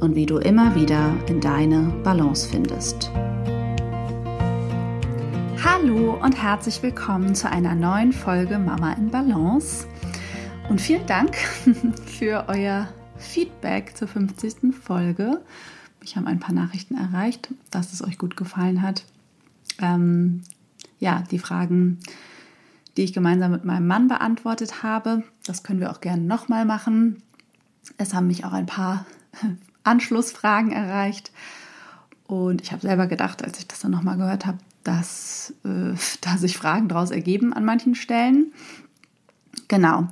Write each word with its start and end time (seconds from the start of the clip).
und 0.00 0.14
wie 0.14 0.26
du 0.26 0.38
immer 0.38 0.74
wieder 0.74 1.16
in 1.28 1.40
deine 1.40 1.92
Balance 2.04 2.48
findest. 2.48 3.10
Hallo 5.64 6.18
und 6.22 6.40
herzlich 6.40 6.82
willkommen 6.82 7.34
zu 7.34 7.50
einer 7.50 7.74
neuen 7.74 8.12
Folge 8.12 8.58
Mama 8.58 8.92
in 8.92 9.10
Balance. 9.10 9.86
Und 10.68 10.80
vielen 10.80 11.06
Dank 11.06 11.36
für 12.06 12.44
euer 12.48 12.88
Feedback 13.16 13.96
zur 13.96 14.08
50. 14.08 14.74
Folge. 14.74 15.40
Mich 16.00 16.16
haben 16.16 16.26
ein 16.26 16.40
paar 16.40 16.54
Nachrichten 16.54 16.94
erreicht, 16.94 17.48
dass 17.70 17.92
es 17.92 18.02
euch 18.02 18.18
gut 18.18 18.36
gefallen 18.36 18.82
hat. 18.82 19.04
Ähm, 19.80 20.42
ja, 21.00 21.24
die 21.30 21.38
Fragen, 21.38 21.98
die 22.96 23.02
ich 23.02 23.12
gemeinsam 23.12 23.50
mit 23.50 23.64
meinem 23.64 23.86
Mann 23.86 24.06
beantwortet 24.06 24.82
habe, 24.82 25.24
das 25.44 25.62
können 25.62 25.80
wir 25.80 25.90
auch 25.90 26.00
gerne 26.00 26.22
nochmal 26.22 26.64
machen. 26.64 27.22
Es 27.96 28.14
haben 28.14 28.28
mich 28.28 28.44
auch 28.44 28.52
ein 28.52 28.66
paar 28.66 29.06
Anschlussfragen 29.84 30.72
erreicht. 30.72 31.32
Und 32.26 32.60
ich 32.60 32.72
habe 32.72 32.82
selber 32.82 33.06
gedacht, 33.06 33.42
als 33.42 33.58
ich 33.58 33.66
das 33.66 33.80
dann 33.80 33.90
nochmal 33.90 34.16
gehört 34.16 34.46
habe, 34.46 34.58
dass 34.84 35.54
äh, 35.64 35.94
da 36.20 36.36
sich 36.36 36.56
Fragen 36.56 36.88
daraus 36.88 37.10
ergeben 37.10 37.52
an 37.52 37.64
manchen 37.64 37.94
Stellen. 37.94 38.52
Genau. 39.68 40.08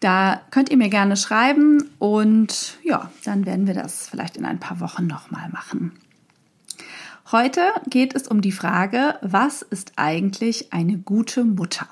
Da 0.00 0.42
könnt 0.50 0.68
ihr 0.68 0.76
mir 0.76 0.90
gerne 0.90 1.16
schreiben 1.16 1.82
und 1.98 2.78
ja, 2.82 3.10
dann 3.24 3.46
werden 3.46 3.66
wir 3.66 3.74
das 3.74 4.08
vielleicht 4.08 4.36
in 4.36 4.44
ein 4.44 4.60
paar 4.60 4.80
Wochen 4.80 5.06
nochmal 5.06 5.48
machen. 5.48 5.92
Heute 7.32 7.62
geht 7.88 8.14
es 8.14 8.28
um 8.28 8.40
die 8.40 8.52
Frage, 8.52 9.18
was 9.22 9.62
ist 9.62 9.94
eigentlich 9.96 10.72
eine 10.72 10.98
gute 10.98 11.44
Mutter? 11.44 11.88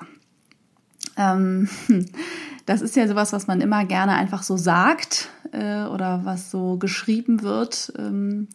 Ähm, 1.17 1.67
das 2.65 2.81
ist 2.81 2.95
ja 2.95 3.07
sowas, 3.07 3.33
was 3.33 3.47
man 3.47 3.61
immer 3.61 3.85
gerne 3.85 4.13
einfach 4.13 4.43
so 4.43 4.57
sagt 4.57 5.29
äh, 5.51 5.83
oder 5.83 6.21
was 6.23 6.51
so 6.51 6.77
geschrieben 6.77 7.41
wird. 7.41 7.93
Ähm, 7.97 8.47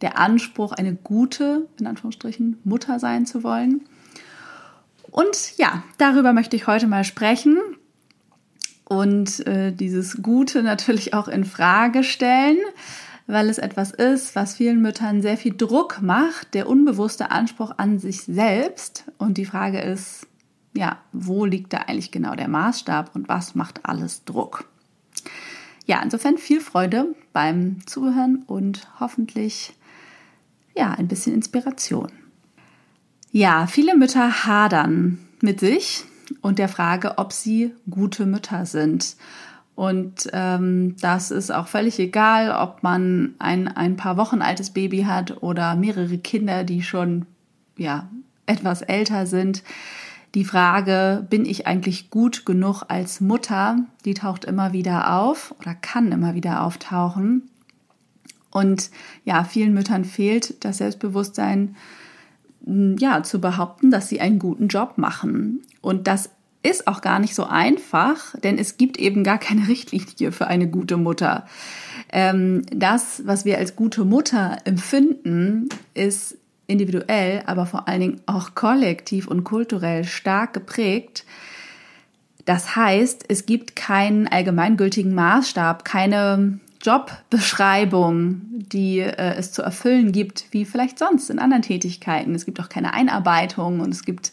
der 0.00 0.18
Anspruch, 0.18 0.72
eine 0.72 0.94
gute, 0.94 1.66
in 1.78 1.86
Anführungsstrichen, 1.86 2.58
Mutter 2.64 2.98
sein 2.98 3.26
zu 3.26 3.42
wollen. 3.42 3.82
Und 5.10 5.56
ja, 5.56 5.84
darüber 5.98 6.32
möchte 6.32 6.56
ich 6.56 6.66
heute 6.66 6.88
mal 6.88 7.04
sprechen 7.04 7.58
und 8.84 9.46
äh, 9.46 9.72
dieses 9.72 10.22
Gute 10.22 10.62
natürlich 10.62 11.14
auch 11.14 11.28
in 11.28 11.44
Frage 11.44 12.02
stellen, 12.02 12.58
weil 13.26 13.48
es 13.48 13.58
etwas 13.58 13.92
ist, 13.92 14.36
was 14.36 14.56
vielen 14.56 14.82
Müttern 14.82 15.22
sehr 15.22 15.36
viel 15.36 15.56
Druck 15.56 16.02
macht, 16.02 16.52
der 16.54 16.68
unbewusste 16.68 17.30
Anspruch 17.30 17.72
an 17.76 17.98
sich 17.98 18.22
selbst. 18.22 19.04
Und 19.16 19.38
die 19.38 19.46
Frage 19.46 19.80
ist, 19.80 20.26
ja, 20.74 20.98
wo 21.12 21.44
liegt 21.44 21.72
da 21.72 21.78
eigentlich 21.78 22.10
genau 22.10 22.34
der 22.34 22.48
Maßstab 22.48 23.14
und 23.14 23.28
was 23.28 23.54
macht 23.54 23.80
alles 23.84 24.24
Druck? 24.24 24.68
Ja, 25.86 26.02
insofern 26.02 26.38
viel 26.38 26.60
Freude 26.60 27.14
beim 27.32 27.86
Zuhören 27.86 28.42
und 28.46 28.88
hoffentlich 29.00 29.74
ja, 30.76 30.92
ein 30.92 31.08
bisschen 31.08 31.34
Inspiration. 31.34 32.10
Ja, 33.30 33.66
viele 33.66 33.96
Mütter 33.96 34.46
hadern 34.46 35.18
mit 35.40 35.60
sich 35.60 36.04
und 36.40 36.58
der 36.58 36.68
Frage, 36.68 37.18
ob 37.18 37.32
sie 37.32 37.72
gute 37.88 38.26
Mütter 38.26 38.66
sind. 38.66 39.16
Und 39.74 40.30
ähm, 40.32 40.96
das 41.00 41.30
ist 41.30 41.50
auch 41.50 41.66
völlig 41.66 41.98
egal, 41.98 42.50
ob 42.50 42.82
man 42.82 43.34
ein 43.38 43.66
ein 43.66 43.96
paar 43.96 44.16
Wochen 44.16 44.40
altes 44.40 44.70
Baby 44.70 45.02
hat 45.02 45.42
oder 45.42 45.74
mehrere 45.74 46.18
Kinder, 46.18 46.62
die 46.62 46.82
schon 46.82 47.26
ja 47.76 48.08
etwas 48.46 48.82
älter 48.82 49.26
sind. 49.26 49.62
Die 50.34 50.44
Frage, 50.44 51.24
bin 51.30 51.44
ich 51.46 51.66
eigentlich 51.66 52.10
gut 52.10 52.44
genug 52.44 52.82
als 52.88 53.20
Mutter, 53.20 53.78
die 54.04 54.14
taucht 54.14 54.44
immer 54.44 54.72
wieder 54.72 55.16
auf 55.20 55.54
oder 55.60 55.74
kann 55.74 56.10
immer 56.10 56.34
wieder 56.34 56.64
auftauchen. 56.64 57.48
Und 58.50 58.90
ja, 59.24 59.44
vielen 59.44 59.74
Müttern 59.74 60.04
fehlt 60.04 60.64
das 60.64 60.78
Selbstbewusstsein, 60.78 61.76
ja, 62.66 63.22
zu 63.22 63.40
behaupten, 63.40 63.90
dass 63.90 64.08
sie 64.08 64.20
einen 64.20 64.38
guten 64.38 64.68
Job 64.68 64.94
machen. 64.96 65.60
Und 65.80 66.06
das 66.06 66.30
ist 66.62 66.88
auch 66.88 67.02
gar 67.02 67.18
nicht 67.18 67.34
so 67.34 67.44
einfach, 67.44 68.34
denn 68.40 68.58
es 68.58 68.76
gibt 68.76 68.96
eben 68.96 69.22
gar 69.22 69.38
keine 69.38 69.68
Richtlinie 69.68 70.32
für 70.32 70.48
eine 70.48 70.68
gute 70.68 70.96
Mutter. 70.96 71.46
Ähm, 72.10 72.62
das, 72.70 73.22
was 73.26 73.44
wir 73.44 73.58
als 73.58 73.76
gute 73.76 74.04
Mutter 74.04 74.58
empfinden, 74.64 75.68
ist 75.92 76.38
individuell, 76.66 77.42
aber 77.46 77.66
vor 77.66 77.88
allen 77.88 78.00
Dingen 78.00 78.20
auch 78.26 78.54
kollektiv 78.54 79.28
und 79.28 79.44
kulturell 79.44 80.04
stark 80.04 80.54
geprägt. 80.54 81.24
Das 82.44 82.76
heißt, 82.76 83.24
es 83.28 83.46
gibt 83.46 83.76
keinen 83.76 84.28
allgemeingültigen 84.28 85.14
Maßstab, 85.14 85.84
keine 85.84 86.60
Jobbeschreibung, 86.82 88.42
die 88.50 89.00
äh, 89.00 89.34
es 89.36 89.52
zu 89.52 89.62
erfüllen 89.62 90.12
gibt, 90.12 90.46
wie 90.50 90.66
vielleicht 90.66 90.98
sonst 90.98 91.30
in 91.30 91.38
anderen 91.38 91.62
Tätigkeiten. 91.62 92.34
Es 92.34 92.44
gibt 92.44 92.60
auch 92.60 92.68
keine 92.68 92.92
Einarbeitung 92.92 93.80
und 93.80 93.90
es 93.90 94.04
gibt 94.04 94.32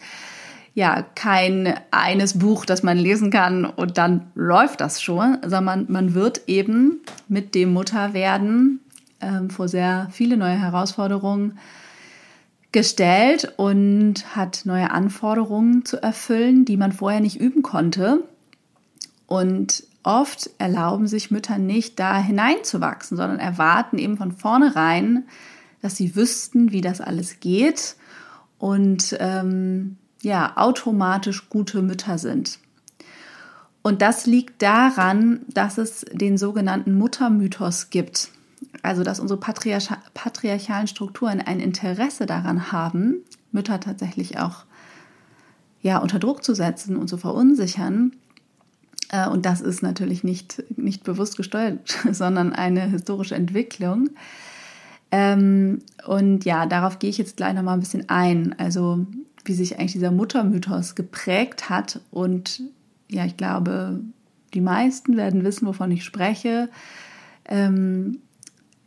ja 0.74 1.02
kein 1.16 1.74
eines 1.91 2.40
Buch, 2.40 2.66
das 2.66 2.84
man 2.84 2.97
lesen 2.97 3.31
kann 3.31 3.66
und 3.66 3.97
dann 3.97 4.31
läuft 4.36 4.81
das 4.81 5.02
schon, 5.02 5.38
sondern 5.46 5.86
man 5.90 6.14
wird 6.14 6.41
eben 6.47 7.02
mit 7.28 7.56
dem 7.56 7.74
Mutterwerden 7.74 8.80
ähm, 9.22 9.50
vor 9.50 9.68
sehr 9.68 10.08
viele 10.12 10.38
neue 10.38 10.59
Herausforderungen 10.59 11.58
gestellt 12.72 13.54
und 13.58 14.36
hat 14.36 14.62
neue 14.66 14.92
Anforderungen 14.92 15.86
zu 15.86 16.02
erfüllen, 16.02 16.66
die 16.66 16.78
man 16.78 16.92
vorher 16.92 17.20
nicht 17.20 17.40
üben 17.40 17.62
konnte. 17.62 18.24
Und 19.28 19.84
oft 20.04 20.50
erlauben 20.58 21.08
sich 21.08 21.32
Mütter 21.32 21.58
nicht, 21.58 22.00
da 22.00 22.18
hineinzuwachsen, 22.18 23.18
sondern 23.18 23.40
erwarten 23.40 23.98
eben 23.98 24.18
von 24.18 24.32
vornherein, 24.32 25.26
dass 25.82 25.98
sie 25.98 26.16
wüssten, 26.16 26.72
wie 26.72 26.82
das 26.82 27.02
alles 27.02 27.40
geht 27.40 27.96
und 28.58 29.18
ähm, 29.20 29.98
ja, 30.22 30.56
automatisch 30.56 31.50
gute 31.50 31.82
Mütter 31.82 32.18
sind. 32.18 32.59
Und 33.82 34.03
das 34.03 34.28
liegt 34.28 34.62
daran, 34.62 35.42
dass 35.48 35.80
es 35.80 36.06
den 36.12 36.38
sogenannten 36.38 36.94
Muttermythos 36.98 37.90
gibt 37.90 38.30
also 38.81 39.03
dass 39.03 39.19
unsere 39.19 39.39
patriarch 39.39 39.89
patriarchalen 40.13 40.87
Strukturen 40.87 41.41
ein 41.41 41.59
Interesse 41.59 42.25
daran 42.25 42.72
haben, 42.72 43.17
Mütter 43.52 43.79
tatsächlich 43.79 44.40
auch 44.40 44.66
ja, 45.81 45.97
unter 45.97 46.19
Druck 46.19 46.43
zu 46.43 46.53
setzen 46.53 46.96
und 46.96 47.08
zu 47.08 47.17
verunsichern. 47.17 48.13
Äh, 49.09 49.28
und 49.28 49.46
das 49.46 49.61
ist 49.61 49.81
natürlich 49.81 50.23
nicht, 50.23 50.63
nicht 50.78 51.03
bewusst 51.03 51.37
gesteuert, 51.37 51.79
sondern 52.11 52.53
eine 52.53 52.81
historische 52.81 53.35
Entwicklung. 53.35 54.09
Ähm, 55.11 55.79
und 56.05 56.46
ja, 56.46 56.66
darauf 56.66 56.99
gehe 56.99 57.09
ich 57.09 57.17
jetzt 57.17 57.37
gleich 57.37 57.53
nochmal 57.53 57.75
ein 57.75 57.81
bisschen 57.81 58.09
ein. 58.09 58.55
Also, 58.57 59.05
wie 59.43 59.53
sich 59.53 59.79
eigentlich 59.79 59.93
dieser 59.93 60.11
Muttermythos 60.11 60.96
geprägt 60.96 61.69
hat. 61.69 61.99
Und 62.11 62.61
ja, 63.09 63.25
ich 63.25 63.35
glaube, 63.35 63.99
die 64.53 64.61
meisten 64.61 65.17
werden 65.17 65.43
wissen, 65.43 65.67
wovon 65.67 65.91
ich 65.91 66.05
spreche. 66.05 66.69
Ähm, 67.46 68.19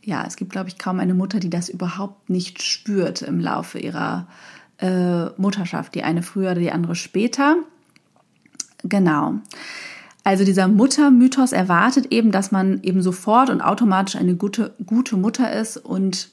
ja, 0.05 0.23
es 0.25 0.35
gibt, 0.35 0.51
glaube 0.51 0.69
ich, 0.69 0.77
kaum 0.77 0.99
eine 0.99 1.15
Mutter, 1.15 1.39
die 1.39 1.49
das 1.49 1.67
überhaupt 1.67 2.29
nicht 2.29 2.61
spürt 2.61 3.23
im 3.23 3.39
Laufe 3.39 3.79
ihrer 3.79 4.27
äh, 4.77 5.25
Mutterschaft. 5.37 5.95
Die 5.95 6.03
eine 6.03 6.21
früher, 6.21 6.53
die 6.53 6.71
andere 6.71 6.95
später. 6.95 7.55
Genau. 8.83 9.35
Also 10.23 10.45
dieser 10.45 10.67
Muttermythos 10.67 11.51
erwartet 11.51 12.11
eben, 12.11 12.31
dass 12.31 12.51
man 12.51 12.81
eben 12.83 13.01
sofort 13.01 13.49
und 13.49 13.61
automatisch 13.61 14.15
eine 14.15 14.35
gute, 14.35 14.75
gute 14.85 15.17
Mutter 15.17 15.51
ist 15.51 15.77
und 15.77 16.29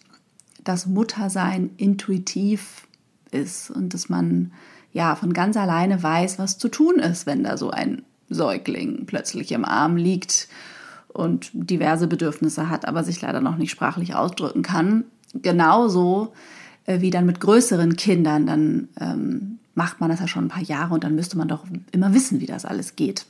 das 0.64 0.86
Muttersein 0.86 1.70
intuitiv 1.78 2.86
ist 3.30 3.70
und 3.70 3.94
dass 3.94 4.10
man 4.10 4.52
ja 4.92 5.16
von 5.16 5.32
ganz 5.32 5.56
alleine 5.56 6.02
weiß, 6.02 6.38
was 6.38 6.58
zu 6.58 6.68
tun 6.68 6.96
ist, 6.96 7.24
wenn 7.24 7.42
da 7.42 7.56
so 7.56 7.70
ein 7.70 8.02
Säugling 8.28 9.06
plötzlich 9.06 9.50
im 9.52 9.64
Arm 9.64 9.96
liegt 9.96 10.48
und 11.12 11.50
diverse 11.52 12.06
Bedürfnisse 12.06 12.68
hat, 12.68 12.86
aber 12.86 13.04
sich 13.04 13.20
leider 13.20 13.40
noch 13.40 13.56
nicht 13.56 13.70
sprachlich 13.70 14.14
ausdrücken 14.14 14.62
kann. 14.62 15.04
Genauso 15.34 16.32
äh, 16.86 17.00
wie 17.00 17.10
dann 17.10 17.26
mit 17.26 17.40
größeren 17.40 17.96
Kindern, 17.96 18.46
dann 18.46 18.88
ähm, 19.00 19.58
macht 19.74 20.00
man 20.00 20.10
das 20.10 20.20
ja 20.20 20.28
schon 20.28 20.46
ein 20.46 20.48
paar 20.48 20.62
Jahre 20.62 20.94
und 20.94 21.04
dann 21.04 21.14
müsste 21.14 21.38
man 21.38 21.48
doch 21.48 21.64
immer 21.92 22.12
wissen, 22.14 22.40
wie 22.40 22.46
das 22.46 22.64
alles 22.64 22.96
geht. 22.96 23.26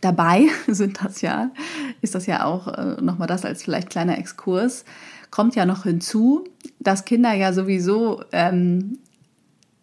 Dabei 0.00 0.46
sind 0.66 1.02
das 1.02 1.20
ja, 1.20 1.50
ist 2.00 2.14
das 2.14 2.26
ja 2.26 2.44
auch 2.44 2.68
äh, 2.68 3.00
nochmal 3.00 3.28
das 3.28 3.44
als 3.44 3.62
vielleicht 3.62 3.90
kleiner 3.90 4.18
Exkurs, 4.18 4.84
kommt 5.30 5.54
ja 5.56 5.64
noch 5.64 5.84
hinzu, 5.84 6.44
dass 6.78 7.04
Kinder 7.04 7.32
ja 7.32 7.52
sowieso 7.52 8.22
ähm, 8.32 8.98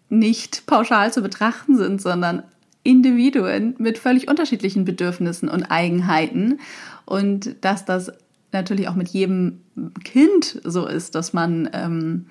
nicht 0.10 0.66
pauschal 0.66 1.12
zu 1.14 1.22
betrachten 1.22 1.78
sind, 1.78 2.02
sondern 2.02 2.44
Individuen 2.90 3.76
mit 3.78 4.00
völlig 4.00 4.28
unterschiedlichen 4.28 4.84
Bedürfnissen 4.84 5.48
und 5.48 5.66
Eigenheiten 5.66 6.60
und 7.06 7.56
dass 7.62 7.86
das 7.86 8.12
natürlich 8.52 8.88
auch 8.88 8.96
mit 8.96 9.10
jedem 9.10 9.62
Kind 10.04 10.60
so 10.64 10.88
ist, 10.88 11.14
dass 11.14 11.32
man 11.32 11.70
ähm, 11.74 12.26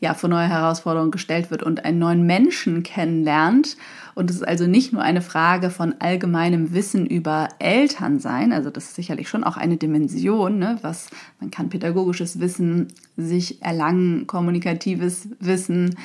ja 0.00 0.14
vor 0.14 0.30
neue 0.30 0.48
Herausforderungen 0.48 1.10
gestellt 1.10 1.50
wird 1.50 1.62
und 1.62 1.84
einen 1.84 1.98
neuen 1.98 2.24
Menschen 2.24 2.82
kennenlernt. 2.82 3.76
Und 4.14 4.30
es 4.30 4.36
ist 4.36 4.48
also 4.48 4.66
nicht 4.66 4.92
nur 4.94 5.02
eine 5.02 5.20
Frage 5.20 5.68
von 5.68 5.94
allgemeinem 5.98 6.72
Wissen 6.72 7.06
über 7.06 7.48
Elternsein, 7.58 8.52
also 8.52 8.70
das 8.70 8.84
ist 8.84 8.94
sicherlich 8.94 9.28
schon 9.28 9.44
auch 9.44 9.58
eine 9.58 9.76
Dimension, 9.76 10.58
ne, 10.58 10.78
was 10.80 11.08
man 11.38 11.50
kann 11.50 11.68
pädagogisches 11.68 12.40
Wissen 12.40 12.88
sich 13.18 13.60
erlangen, 13.62 14.26
kommunikatives 14.26 15.28
Wissen, 15.38 15.96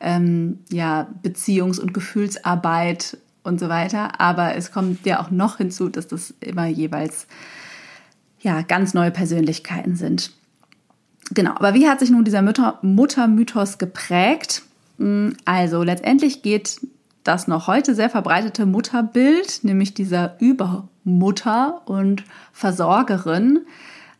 ähm, 0.00 0.58
ja 0.70 1.08
Beziehungs- 1.22 1.80
und 1.80 1.94
Gefühlsarbeit 1.94 3.18
und 3.42 3.60
so 3.60 3.68
weiter. 3.68 4.20
Aber 4.20 4.54
es 4.56 4.72
kommt 4.72 5.04
ja 5.06 5.20
auch 5.20 5.30
noch 5.30 5.58
hinzu, 5.58 5.88
dass 5.88 6.08
das 6.08 6.34
immer 6.40 6.66
jeweils 6.66 7.26
ja 8.40 8.62
ganz 8.62 8.94
neue 8.94 9.10
Persönlichkeiten 9.10 9.96
sind. 9.96 10.32
Genau, 11.30 11.52
aber 11.52 11.74
wie 11.74 11.88
hat 11.88 12.00
sich 12.00 12.10
nun 12.10 12.24
dieser 12.24 12.42
Mutter 12.42 12.78
Muttermythos 12.82 13.78
geprägt? 13.78 14.62
Hm, 14.98 15.36
also 15.44 15.82
letztendlich 15.82 16.42
geht 16.42 16.80
das 17.24 17.46
noch 17.46 17.68
heute 17.68 17.94
sehr 17.94 18.10
verbreitete 18.10 18.66
Mutterbild, 18.66 19.60
nämlich 19.62 19.94
dieser 19.94 20.40
Übermutter 20.40 21.82
und 21.86 22.24
Versorgerin, 22.52 23.60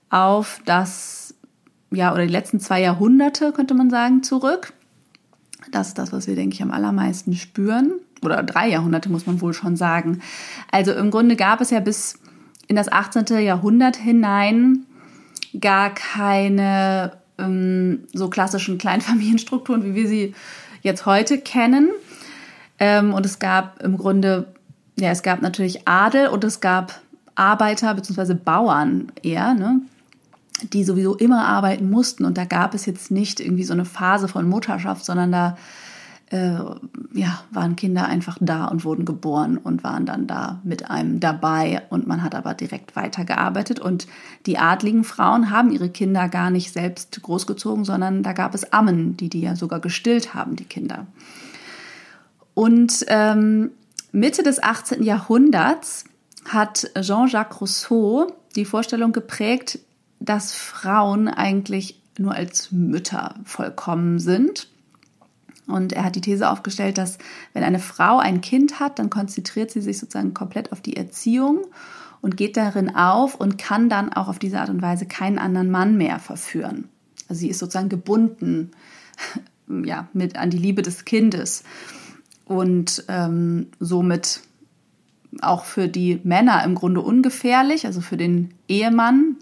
auf 0.08 0.60
das, 0.66 1.34
ja, 1.90 2.12
oder 2.12 2.26
die 2.26 2.32
letzten 2.32 2.60
zwei 2.60 2.82
Jahrhunderte, 2.82 3.52
könnte 3.52 3.74
man 3.74 3.90
sagen, 3.90 4.22
zurück. 4.22 4.72
Das 5.70 5.88
ist 5.88 5.98
das, 5.98 6.12
was 6.12 6.26
wir, 6.26 6.36
denke 6.36 6.54
ich, 6.54 6.62
am 6.62 6.70
allermeisten 6.70 7.34
spüren. 7.34 7.92
Oder 8.22 8.42
drei 8.42 8.68
Jahrhunderte, 8.68 9.10
muss 9.10 9.26
man 9.26 9.40
wohl 9.40 9.52
schon 9.52 9.76
sagen. 9.76 10.20
Also 10.70 10.92
im 10.92 11.10
Grunde 11.10 11.36
gab 11.36 11.60
es 11.60 11.70
ja 11.70 11.80
bis 11.80 12.18
in 12.68 12.76
das 12.76 12.90
18. 12.90 13.38
Jahrhundert 13.38 13.96
hinein 13.96 14.86
gar 15.60 15.92
keine 15.92 17.12
ähm, 17.38 18.04
so 18.12 18.28
klassischen 18.28 18.78
Kleinfamilienstrukturen, 18.78 19.84
wie 19.84 19.94
wir 19.94 20.08
sie 20.08 20.34
jetzt 20.82 21.06
heute 21.06 21.38
kennen. 21.38 21.90
Ähm, 22.78 23.14
und 23.14 23.26
es 23.26 23.38
gab 23.38 23.82
im 23.82 23.96
Grunde, 23.96 24.46
ja, 24.98 25.10
es 25.10 25.22
gab 25.22 25.42
natürlich 25.42 25.86
Adel 25.86 26.28
und 26.28 26.44
es 26.44 26.60
gab 26.60 27.00
Arbeiter 27.34 27.94
bzw. 27.94 28.34
Bauern 28.34 29.12
eher, 29.22 29.54
ne, 29.54 29.80
die 30.72 30.84
sowieso 30.84 31.14
immer 31.16 31.46
arbeiten 31.46 31.90
mussten. 31.90 32.24
Und 32.24 32.38
da 32.38 32.44
gab 32.44 32.74
es 32.74 32.86
jetzt 32.86 33.10
nicht 33.10 33.40
irgendwie 33.40 33.64
so 33.64 33.72
eine 33.72 33.84
Phase 33.84 34.28
von 34.28 34.48
Mutterschaft, 34.48 35.04
sondern 35.04 35.32
da 35.32 35.56
äh, 36.32 36.58
ja, 37.12 37.44
waren 37.50 37.76
Kinder 37.76 38.06
einfach 38.06 38.38
da 38.40 38.64
und 38.64 38.86
wurden 38.86 39.04
geboren 39.04 39.58
und 39.58 39.84
waren 39.84 40.06
dann 40.06 40.26
da 40.26 40.60
mit 40.64 40.90
einem 40.90 41.20
dabei 41.20 41.82
und 41.90 42.06
man 42.06 42.22
hat 42.22 42.34
aber 42.34 42.54
direkt 42.54 42.96
weitergearbeitet 42.96 43.78
und 43.78 44.06
die 44.46 44.56
adligen 44.56 45.04
Frauen 45.04 45.50
haben 45.50 45.70
ihre 45.70 45.90
Kinder 45.90 46.30
gar 46.30 46.50
nicht 46.50 46.72
selbst 46.72 47.22
großgezogen, 47.22 47.84
sondern 47.84 48.22
da 48.22 48.32
gab 48.32 48.54
es 48.54 48.72
Ammen, 48.72 49.14
die 49.16 49.28
die 49.28 49.42
ja 49.42 49.56
sogar 49.56 49.80
gestillt 49.80 50.32
haben, 50.32 50.56
die 50.56 50.64
Kinder. 50.64 51.06
Und 52.54 53.04
ähm, 53.08 53.70
Mitte 54.10 54.42
des 54.42 54.62
18. 54.62 55.02
Jahrhunderts 55.02 56.04
hat 56.48 56.90
Jean-Jacques 56.98 57.60
Rousseau 57.60 58.32
die 58.56 58.64
Vorstellung 58.64 59.12
geprägt, 59.12 59.80
dass 60.18 60.54
Frauen 60.54 61.28
eigentlich 61.28 62.00
nur 62.18 62.34
als 62.34 62.72
Mütter 62.72 63.34
vollkommen 63.44 64.18
sind 64.18 64.71
und 65.66 65.92
er 65.92 66.04
hat 66.04 66.16
die 66.16 66.20
These 66.20 66.50
aufgestellt, 66.50 66.98
dass 66.98 67.18
wenn 67.52 67.62
eine 67.62 67.78
Frau 67.78 68.18
ein 68.18 68.40
Kind 68.40 68.80
hat, 68.80 68.98
dann 68.98 69.10
konzentriert 69.10 69.70
sie 69.70 69.80
sich 69.80 69.98
sozusagen 69.98 70.34
komplett 70.34 70.72
auf 70.72 70.80
die 70.80 70.96
Erziehung 70.96 71.66
und 72.20 72.36
geht 72.36 72.56
darin 72.56 72.94
auf 72.94 73.34
und 73.34 73.58
kann 73.58 73.88
dann 73.88 74.12
auch 74.12 74.28
auf 74.28 74.38
diese 74.38 74.60
Art 74.60 74.70
und 74.70 74.82
Weise 74.82 75.06
keinen 75.06 75.38
anderen 75.38 75.70
Mann 75.70 75.96
mehr 75.96 76.18
verführen. 76.18 76.88
Also 77.28 77.40
sie 77.40 77.48
ist 77.48 77.58
sozusagen 77.58 77.88
gebunden 77.88 78.72
ja, 79.84 80.08
mit 80.12 80.36
an 80.36 80.50
die 80.50 80.58
Liebe 80.58 80.82
des 80.82 81.04
Kindes 81.04 81.64
und 82.44 83.04
ähm, 83.08 83.68
somit 83.78 84.42
auch 85.40 85.64
für 85.64 85.88
die 85.88 86.20
Männer 86.24 86.62
im 86.64 86.74
Grunde 86.74 87.00
ungefährlich, 87.00 87.86
also 87.86 88.00
für 88.00 88.16
den 88.16 88.52
Ehemann, 88.68 89.36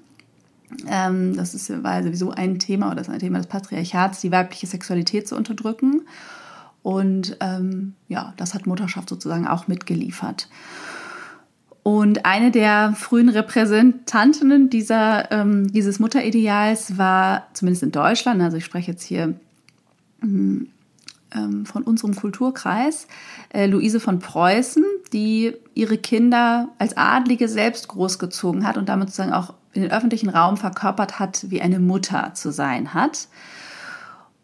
ähm, 0.88 1.36
das 1.36 1.54
ist, 1.54 1.82
war 1.82 2.02
sowieso 2.02 2.30
ein 2.30 2.58
Thema 2.58 2.86
oder 2.86 2.96
das 2.96 3.08
ist 3.08 3.14
ein 3.14 3.20
Thema 3.20 3.38
des 3.38 3.46
Patriarchats, 3.46 4.20
die 4.20 4.32
weibliche 4.32 4.66
Sexualität 4.66 5.28
zu 5.28 5.36
unterdrücken. 5.36 6.02
Und 6.82 7.36
ähm, 7.40 7.94
ja, 8.08 8.32
das 8.36 8.54
hat 8.54 8.66
Mutterschaft 8.66 9.08
sozusagen 9.08 9.46
auch 9.46 9.68
mitgeliefert. 9.68 10.48
Und 11.82 12.26
eine 12.26 12.50
der 12.50 12.94
frühen 12.96 13.28
Repräsentantinnen 13.28 14.70
dieser, 14.70 15.30
ähm, 15.32 15.72
dieses 15.72 15.98
Mutterideals 15.98 16.98
war, 16.98 17.46
zumindest 17.54 17.82
in 17.82 17.92
Deutschland, 17.92 18.42
also 18.42 18.58
ich 18.58 18.64
spreche 18.64 18.92
jetzt 18.92 19.02
hier 19.02 19.34
hm, 20.20 20.68
ähm, 21.34 21.64
von 21.64 21.82
unserem 21.82 22.14
Kulturkreis, 22.14 23.06
äh, 23.50 23.66
Luise 23.66 24.00
von 24.00 24.18
Preußen, 24.18 24.84
die 25.12 25.54
ihre 25.74 25.98
Kinder 25.98 26.68
als 26.78 26.96
Adlige 26.96 27.48
selbst 27.48 27.88
großgezogen 27.88 28.66
hat 28.66 28.76
und 28.76 28.88
damit 28.88 29.08
sozusagen 29.08 29.32
auch 29.32 29.54
in 29.72 29.82
den 29.82 29.90
öffentlichen 29.90 30.28
Raum 30.28 30.56
verkörpert 30.56 31.18
hat, 31.18 31.46
wie 31.48 31.60
eine 31.60 31.78
Mutter 31.78 32.32
zu 32.34 32.52
sein 32.52 32.94
hat. 32.94 33.28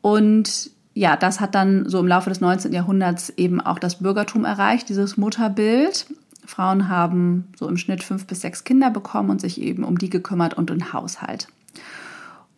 Und 0.00 0.70
ja, 0.94 1.16
das 1.16 1.40
hat 1.40 1.54
dann 1.54 1.88
so 1.88 1.99
im 1.99 2.06
Laufe 2.06 2.30
des 2.30 2.40
19. 2.40 2.73
Jahrhunderts 2.73 3.30
eben 3.30 3.61
auch 3.61 3.78
das 3.78 3.96
Bürgertum 3.96 4.44
erreicht, 4.44 4.88
dieses 4.88 5.16
Mutterbild. 5.16 6.06
Frauen 6.46 6.88
haben 6.88 7.49
so 7.58 7.68
im 7.68 7.76
Schnitt 7.76 8.02
fünf 8.02 8.26
bis 8.26 8.40
sechs 8.40 8.64
Kinder 8.64 8.90
bekommen 8.90 9.30
und 9.30 9.40
sich 9.40 9.61
eben 9.61 9.85
um 9.85 9.99
die 9.99 10.11
gekümmert 10.11 10.54
und 10.54 10.70
den 10.70 10.92
Haushalt. 10.92 11.49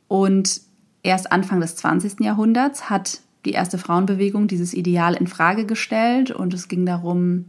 Und 0.09 0.61
erst 1.03 1.33
Anfang 1.33 1.61
des 1.61 1.77
20. 1.77 2.21
Jahrhunderts 2.21 2.91
hat 2.91 3.21
die 3.45 3.53
erste 3.53 3.79
Frauenbewegung 3.79 4.47
dieses 4.47 4.75
Ideal 4.75 5.15
in 5.15 5.27
Frage 5.27 5.65
gestellt 5.65 6.31
und 6.31 6.53
es 6.55 6.69
ging 6.69 6.85
darum, 6.85 7.47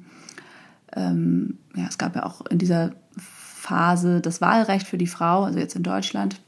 ähm, 0.96 1.58
ja, 1.76 1.86
es 1.88 1.98
gab 1.98 2.16
ja 2.16 2.26
auch 2.26 2.46
in 2.48 2.58
dieser 2.58 2.92
Phase 3.18 4.22
das 4.22 4.42
Wahlrecht 4.42 4.88
für 4.88 4.98
die 4.98 5.08
Frau, 5.08 5.44
also 5.44 5.60
jetzt 5.60 5.76
in 5.76 5.84
Deutschland. 5.84 6.40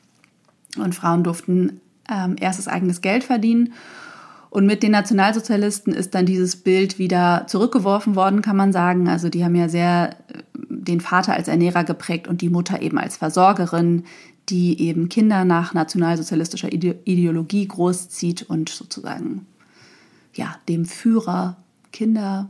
Und 0.77 0.95
Frauen 0.95 1.23
durften 1.23 1.81
ähm, 2.09 2.35
erstes 2.39 2.67
eigenes 2.67 3.01
Geld 3.01 3.23
verdienen. 3.23 3.73
Und 4.49 4.65
mit 4.65 4.83
den 4.83 4.91
Nationalsozialisten 4.91 5.93
ist 5.93 6.13
dann 6.13 6.25
dieses 6.25 6.57
Bild 6.57 6.99
wieder 6.99 7.45
zurückgeworfen 7.47 8.15
worden, 8.15 8.41
kann 8.41 8.57
man 8.57 8.73
sagen. 8.73 9.07
Also 9.07 9.29
die 9.29 9.45
haben 9.45 9.55
ja 9.55 9.69
sehr 9.69 10.15
äh, 10.29 10.43
den 10.69 10.99
Vater 10.99 11.33
als 11.33 11.47
Ernährer 11.47 11.83
geprägt 11.83 12.27
und 12.27 12.41
die 12.41 12.49
Mutter 12.49 12.81
eben 12.81 12.97
als 12.97 13.17
Versorgerin, 13.17 14.03
die 14.49 14.81
eben 14.81 15.07
Kinder 15.07 15.45
nach 15.45 15.73
nationalsozialistischer 15.73 16.71
Ideologie 16.71 17.67
großzieht 17.67 18.43
und 18.43 18.69
sozusagen 18.69 19.45
ja, 20.33 20.55
dem 20.67 20.85
Führer 20.85 21.57
Kinder 21.91 22.49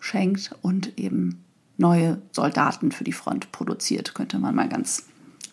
schenkt 0.00 0.50
und 0.62 0.98
eben 0.98 1.44
neue 1.78 2.20
Soldaten 2.32 2.92
für 2.92 3.04
die 3.04 3.12
Front 3.12 3.52
produziert, 3.52 4.14
könnte 4.14 4.38
man 4.38 4.54
mal 4.54 4.68
ganz 4.68 5.04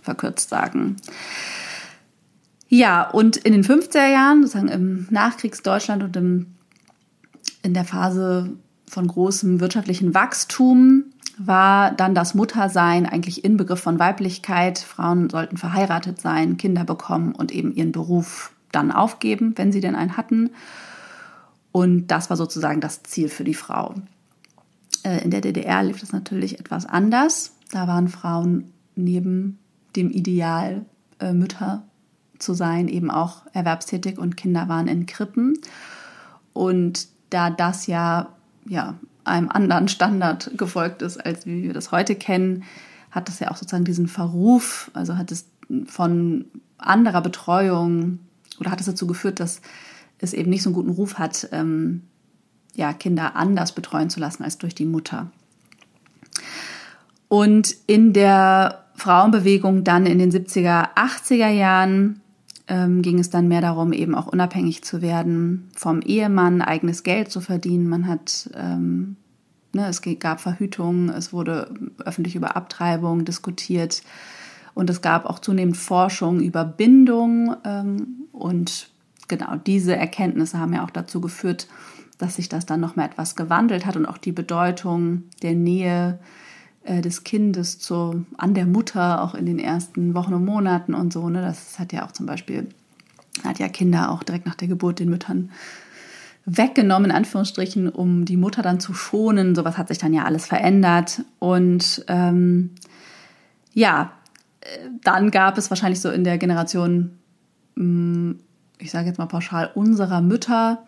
verkürzt 0.01 0.49
sagen. 0.49 0.97
Ja, 2.67 3.09
und 3.09 3.37
in 3.37 3.53
den 3.53 3.63
50er 3.63 4.11
Jahren, 4.11 4.41
sozusagen 4.41 4.67
im 4.67 5.07
Nachkriegsdeutschland 5.09 6.03
und 6.03 6.15
im, 6.15 6.55
in 7.61 7.73
der 7.73 7.85
Phase 7.85 8.51
von 8.87 9.07
großem 9.07 9.59
wirtschaftlichen 9.59 10.13
Wachstum, 10.13 11.05
war 11.37 11.91
dann 11.91 12.15
das 12.15 12.35
Muttersein 12.35 13.05
eigentlich 13.05 13.43
Inbegriff 13.43 13.79
von 13.79 13.99
Weiblichkeit. 13.99 14.79
Frauen 14.79 15.29
sollten 15.29 15.57
verheiratet 15.57 16.21
sein, 16.21 16.57
Kinder 16.57 16.83
bekommen 16.83 17.33
und 17.33 17.51
eben 17.51 17.73
ihren 17.73 17.91
Beruf 17.91 18.51
dann 18.71 18.91
aufgeben, 18.91 19.53
wenn 19.55 19.71
sie 19.71 19.81
denn 19.81 19.95
einen 19.95 20.17
hatten. 20.17 20.51
Und 21.71 22.07
das 22.07 22.29
war 22.29 22.37
sozusagen 22.37 22.81
das 22.81 23.03
Ziel 23.03 23.29
für 23.29 23.43
die 23.43 23.55
Frau. 23.55 23.95
Äh, 25.03 25.23
in 25.23 25.31
der 25.31 25.41
DDR 25.41 25.83
lief 25.83 25.99
das 25.99 26.11
natürlich 26.11 26.59
etwas 26.59 26.85
anders. 26.85 27.53
Da 27.71 27.87
waren 27.87 28.07
Frauen 28.07 28.73
neben 28.95 29.59
dem 29.95 30.09
Ideal, 30.11 30.85
äh, 31.19 31.33
Mütter 31.33 31.83
zu 32.39 32.53
sein, 32.53 32.87
eben 32.87 33.11
auch 33.11 33.43
erwerbstätig 33.53 34.17
und 34.17 34.37
Kinder 34.37 34.67
waren 34.67 34.87
in 34.87 35.05
Krippen. 35.05 35.57
Und 36.53 37.07
da 37.29 37.49
das 37.49 37.87
ja, 37.87 38.29
ja 38.67 38.95
einem 39.23 39.49
anderen 39.49 39.87
Standard 39.87 40.51
gefolgt 40.57 41.01
ist, 41.01 41.17
als 41.17 41.45
wie 41.45 41.63
wir 41.63 41.73
das 41.73 41.91
heute 41.91 42.15
kennen, 42.15 42.63
hat 43.11 43.27
das 43.27 43.39
ja 43.39 43.51
auch 43.51 43.55
sozusagen 43.55 43.85
diesen 43.85 44.07
Verruf, 44.07 44.91
also 44.93 45.17
hat 45.17 45.31
es 45.31 45.45
von 45.85 46.45
anderer 46.77 47.21
Betreuung 47.21 48.19
oder 48.59 48.71
hat 48.71 48.79
es 48.79 48.87
dazu 48.87 49.07
geführt, 49.07 49.39
dass 49.39 49.61
es 50.19 50.33
eben 50.33 50.49
nicht 50.49 50.63
so 50.63 50.69
einen 50.69 50.75
guten 50.75 50.89
Ruf 50.89 51.19
hat, 51.19 51.47
ähm, 51.51 52.03
ja, 52.75 52.93
Kinder 52.93 53.35
anders 53.35 53.73
betreuen 53.73 54.09
zu 54.09 54.19
lassen 54.19 54.43
als 54.43 54.57
durch 54.57 54.75
die 54.75 54.85
Mutter. 54.85 55.31
Und 57.27 57.75
in 57.87 58.13
der 58.13 58.83
Frauenbewegung 58.95 59.83
dann 59.83 60.05
in 60.05 60.19
den 60.19 60.31
70er, 60.31 60.89
80er 60.95 61.49
Jahren 61.49 62.21
ähm, 62.67 63.01
ging 63.01 63.19
es 63.19 63.29
dann 63.29 63.47
mehr 63.47 63.61
darum, 63.61 63.91
eben 63.91 64.15
auch 64.15 64.27
unabhängig 64.27 64.83
zu 64.83 65.01
werden 65.01 65.69
vom 65.75 66.01
Ehemann, 66.01 66.61
eigenes 66.61 67.03
Geld 67.03 67.31
zu 67.31 67.41
verdienen. 67.41 67.89
Man 67.89 68.07
hat, 68.07 68.49
ähm, 68.55 69.17
ne, 69.73 69.87
es 69.87 70.01
gab 70.19 70.39
Verhütung, 70.39 71.09
es 71.09 71.33
wurde 71.33 71.73
öffentlich 72.05 72.35
über 72.35 72.55
Abtreibung 72.55 73.25
diskutiert 73.25 74.03
und 74.73 74.89
es 74.89 75.01
gab 75.01 75.25
auch 75.25 75.39
zunehmend 75.39 75.77
Forschung 75.77 76.39
über 76.39 76.63
Bindung 76.63 77.55
ähm, 77.65 78.27
und 78.31 78.89
genau 79.27 79.55
diese 79.55 79.95
Erkenntnisse 79.95 80.59
haben 80.59 80.73
ja 80.73 80.85
auch 80.85 80.89
dazu 80.89 81.21
geführt, 81.21 81.67
dass 82.23 82.37
sich 82.37 82.47
das 82.47 82.65
dann 82.65 82.79
noch 82.79 82.95
mal 82.95 83.05
etwas 83.05 83.35
gewandelt 83.35 83.85
hat 83.85 83.97
und 83.97 84.05
auch 84.05 84.17
die 84.17 84.31
Bedeutung 84.31 85.23
der 85.41 85.55
Nähe 85.55 86.19
äh, 86.83 87.01
des 87.01 87.23
Kindes 87.25 87.79
zu, 87.79 88.25
an 88.37 88.53
der 88.53 88.65
Mutter 88.65 89.21
auch 89.21 89.35
in 89.35 89.45
den 89.45 89.59
ersten 89.59 90.13
Wochen 90.13 90.33
und 90.33 90.45
Monaten 90.45 90.93
und 90.93 91.11
so. 91.11 91.29
Ne? 91.29 91.41
Das 91.41 91.79
hat 91.79 91.91
ja 91.91 92.05
auch 92.05 92.13
zum 92.13 92.25
Beispiel, 92.25 92.69
hat 93.43 93.59
ja 93.59 93.67
Kinder 93.67 94.09
auch 94.09 94.23
direkt 94.23 94.45
nach 94.45 94.55
der 94.55 94.69
Geburt 94.69 94.99
den 94.99 95.09
Müttern 95.09 95.51
weggenommen, 96.45 97.11
in 97.11 97.15
Anführungsstrichen, 97.15 97.89
um 97.89 98.23
die 98.23 98.37
Mutter 98.37 98.61
dann 98.61 98.79
zu 98.79 98.93
schonen. 98.93 99.53
Sowas 99.53 99.77
hat 99.77 99.89
sich 99.89 99.97
dann 99.97 100.13
ja 100.13 100.23
alles 100.23 100.45
verändert. 100.45 101.23
Und 101.39 102.05
ähm, 102.07 102.71
ja, 103.73 104.13
äh, 104.61 104.65
dann 105.03 105.29
gab 105.29 105.57
es 105.57 105.69
wahrscheinlich 105.69 105.99
so 105.99 106.09
in 106.09 106.23
der 106.23 106.37
Generation, 106.37 107.17
mm, 107.75 108.31
ich 108.77 108.91
sage 108.91 109.07
jetzt 109.07 109.17
mal 109.17 109.25
pauschal, 109.25 109.71
unserer 109.75 110.21
Mütter, 110.21 110.83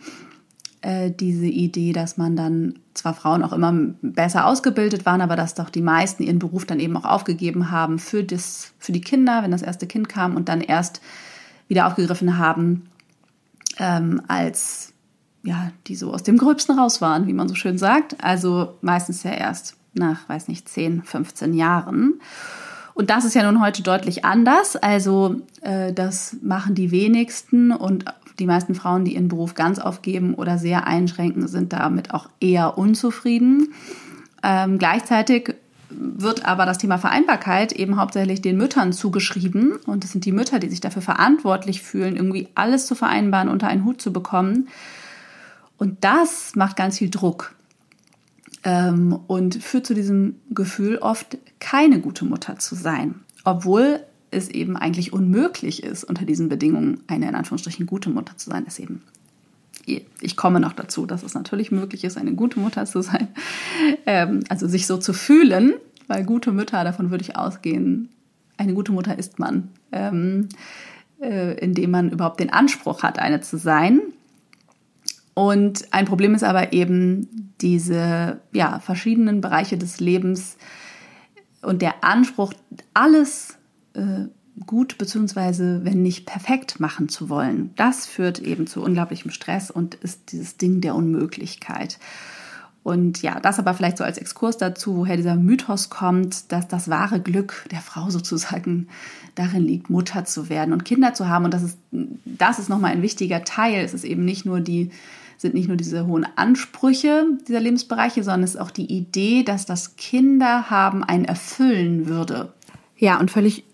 äh, 0.86 1.10
diese 1.10 1.48
Idee, 1.48 1.94
dass 1.94 2.18
man 2.18 2.36
dann 2.36 2.76
zwar 2.94 3.16
Frauen 3.16 3.42
auch 3.42 3.54
immer 3.54 3.74
besser 4.04 4.46
ausgebildet 4.46 5.06
waren, 5.06 5.22
aber 5.22 5.36
dass 5.36 5.56
doch 5.56 5.72
die 5.72 5.82
meisten 5.82 6.22
ihren 6.22 6.38
Beruf 6.38 6.66
dann 6.66 6.80
eben 6.80 6.96
auch 6.96 7.06
aufgegeben 7.06 7.72
haben 7.72 7.98
für, 7.98 8.24
das, 8.24 8.74
für 8.78 8.92
die 8.92 9.02
Kinder, 9.02 9.42
wenn 9.42 9.50
das 9.50 9.64
erste 9.64 9.88
Kind 9.88 10.10
kam 10.10 10.36
und 10.36 10.48
dann 10.48 10.62
erst 10.62 11.02
wieder 11.68 11.88
aufgegriffen 11.88 12.38
haben, 12.38 12.84
ähm, 13.80 14.22
als 14.28 14.94
ja, 15.42 15.72
die 15.88 15.96
so 15.96 16.14
aus 16.14 16.22
dem 16.22 16.38
Gröbsten 16.38 16.78
raus 16.78 17.02
waren, 17.02 17.26
wie 17.26 17.34
man 17.34 17.50
so 17.50 17.56
schön 17.56 17.80
sagt. 17.80 18.24
Also 18.24 18.78
meistens 18.82 19.24
ja 19.24 19.32
erst 19.32 19.76
nach, 19.94 20.30
weiß 20.30 20.48
nicht, 20.48 20.70
10, 20.70 21.02
15 21.02 21.56
Jahren. 21.56 22.20
Und 22.94 23.10
das 23.10 23.26
ist 23.26 23.34
ja 23.34 23.50
nun 23.50 23.62
heute 23.62 23.82
deutlich 23.82 24.24
anders. 24.24 24.76
Also 24.76 25.42
äh, 25.62 25.94
das 25.94 26.38
machen 26.44 26.76
die 26.76 26.92
wenigsten 26.92 27.72
und 27.72 28.06
die 28.40 28.46
meisten 28.46 28.76
Frauen, 28.76 29.06
die 29.06 29.16
ihren 29.16 29.28
Beruf 29.28 29.54
ganz 29.54 29.80
aufgeben 29.80 30.34
oder 30.34 30.58
sehr 30.58 30.88
einschränken, 30.88 31.48
sind 31.48 31.74
damit 31.74 32.14
auch 32.14 32.30
eher 32.40 32.78
unzufrieden. 32.78 33.74
Ähm, 34.44 34.78
gleichzeitig 34.78 35.56
wird 35.90 36.46
aber 36.46 36.66
das 36.66 36.78
Thema 36.78 36.98
Vereinbarkeit 36.98 37.72
eben 37.72 37.98
hauptsächlich 37.98 38.42
den 38.42 38.58
Müttern 38.58 38.94
zugeschrieben. 38.94 39.78
Und 39.86 40.04
es 40.04 40.12
sind 40.12 40.26
die 40.26 40.32
Mütter, 40.32 40.60
die 40.60 40.70
sich 40.70 40.82
dafür 40.82 41.02
verantwortlich 41.02 41.82
fühlen, 41.82 42.16
irgendwie 42.16 42.50
alles 42.56 42.86
zu 42.86 42.96
vereinbaren, 42.96 43.50
unter 43.50 43.68
einen 43.68 43.86
Hut 43.86 44.02
zu 44.02 44.12
bekommen. 44.12 44.68
Und 45.78 46.04
das 46.04 46.56
macht 46.56 46.76
ganz 46.76 46.98
viel 46.98 47.10
Druck 47.10 47.56
ähm, 48.64 49.20
und 49.28 49.64
führt 49.64 49.86
zu 49.86 49.94
diesem 49.94 50.36
Gefühl, 50.50 50.98
oft 50.98 51.38
keine 51.60 52.00
gute 52.00 52.26
Mutter 52.26 52.58
zu 52.60 52.76
sein. 52.76 53.16
Obwohl 53.44 54.02
es 54.36 54.50
eben 54.50 54.78
eigentlich 54.78 55.14
unmöglich 55.14 55.84
ist, 55.84 56.04
unter 56.04 56.26
diesen 56.26 56.50
Bedingungen 56.50 57.04
eine 57.08 57.28
in 57.30 57.36
Anführungsstrichen 57.36 57.86
gute 57.86 58.10
Mutter 58.10 58.38
zu 58.38 58.50
sein, 58.50 58.66
ist 58.66 58.80
eben 58.80 59.02
ich 59.86 60.36
komme 60.36 60.60
noch 60.60 60.74
dazu, 60.74 61.06
dass 61.06 61.24
es 61.24 61.34
natürlich 61.34 61.72
möglich 61.72 62.04
ist, 62.04 62.18
eine 62.18 62.34
gute 62.34 62.60
Mutter 62.60 62.86
zu 62.86 63.02
sein. 63.02 63.28
Ähm, 64.08 64.44
also 64.50 64.68
sich 64.68 64.88
so 64.88 64.98
zu 64.98 65.14
fühlen, 65.14 65.74
weil 66.08 66.24
gute 66.24 66.52
Mütter, 66.52 66.84
davon 66.84 67.12
würde 67.12 67.24
ich 67.24 67.36
ausgehen, 67.36 68.10
eine 68.58 68.74
gute 68.74 68.92
Mutter 68.92 69.18
ist 69.18 69.40
man, 69.40 69.70
ähm, 69.92 70.50
äh, 71.22 71.58
indem 71.60 71.92
man 71.92 72.10
überhaupt 72.10 72.40
den 72.40 72.52
Anspruch 72.52 73.04
hat, 73.04 73.20
eine 73.20 73.42
zu 73.42 73.58
sein. 73.58 74.02
Und 75.34 75.94
ein 75.94 76.06
Problem 76.06 76.34
ist 76.34 76.44
aber 76.44 76.72
eben 76.72 77.52
diese 77.62 78.40
ja, 78.54 78.80
verschiedenen 78.80 79.42
Bereiche 79.42 79.78
des 79.78 80.00
Lebens 80.00 80.58
und 81.62 81.82
der 81.82 82.04
Anspruch, 82.04 82.54
alles 82.94 83.55
äh, 83.96 84.28
gut 84.66 84.98
beziehungsweise 84.98 85.84
wenn 85.84 86.02
nicht 86.02 86.26
perfekt 86.26 86.80
machen 86.80 87.10
zu 87.10 87.30
wollen. 87.30 87.72
Das 87.76 88.06
führt 88.06 88.40
eben 88.40 88.68
zu 88.68 88.82
unglaublichem 88.82 89.32
Stress 89.32 89.70
und 89.70 89.96
ist 89.96 90.32
dieses 90.32 90.58
Ding 90.58 90.82
der 90.82 90.96
Unmöglichkeit. 90.96 92.00
Und 92.86 93.24
ja, 93.24 93.40
das 93.40 93.58
aber 93.58 93.74
vielleicht 93.74 93.98
so 93.98 94.04
als 94.04 94.20
Exkurs 94.20 94.58
dazu, 94.58 94.96
woher 94.96 95.18
dieser 95.18 95.36
Mythos 95.36 95.90
kommt, 95.90 96.52
dass 96.52 96.68
das 96.68 96.88
wahre 96.88 97.20
Glück 97.20 97.66
der 97.72 97.80
Frau 97.80 98.10
sozusagen 98.12 98.88
darin 99.34 99.64
liegt, 99.64 99.90
Mutter 99.90 100.24
zu 100.24 100.50
werden 100.50 100.72
und 100.72 100.86
Kinder 100.86 101.16
zu 101.16 101.28
haben. 101.28 101.46
Und 101.46 101.54
das 101.54 101.64
ist, 101.64 101.80
das 101.92 102.60
ist 102.60 102.70
nochmal 102.70 102.92
ein 102.92 103.02
wichtiger 103.02 103.44
Teil. 103.44 103.84
Es 103.84 103.96
ist 103.96 104.06
eben 104.06 104.24
nicht 104.24 104.46
nur 104.46 104.62
die, 104.62 104.92
sind 105.38 105.56
nicht 105.56 105.68
nur 105.68 105.78
diese 105.78 106.06
hohen 106.06 106.28
Ansprüche 106.36 107.26
dieser 107.48 107.60
Lebensbereiche, 107.60 108.24
sondern 108.24 108.44
es 108.44 108.54
ist 108.54 108.62
auch 108.62 108.72
die 108.72 108.86
Idee, 108.86 109.42
dass 109.42 109.66
das 109.66 109.96
Kinder 109.96 110.70
haben 110.70 111.04
ein 111.04 111.26
erfüllen 111.26 112.06
würde. 112.06 112.54
Ja, 112.98 113.20
und 113.20 113.32
völlig 113.32 113.66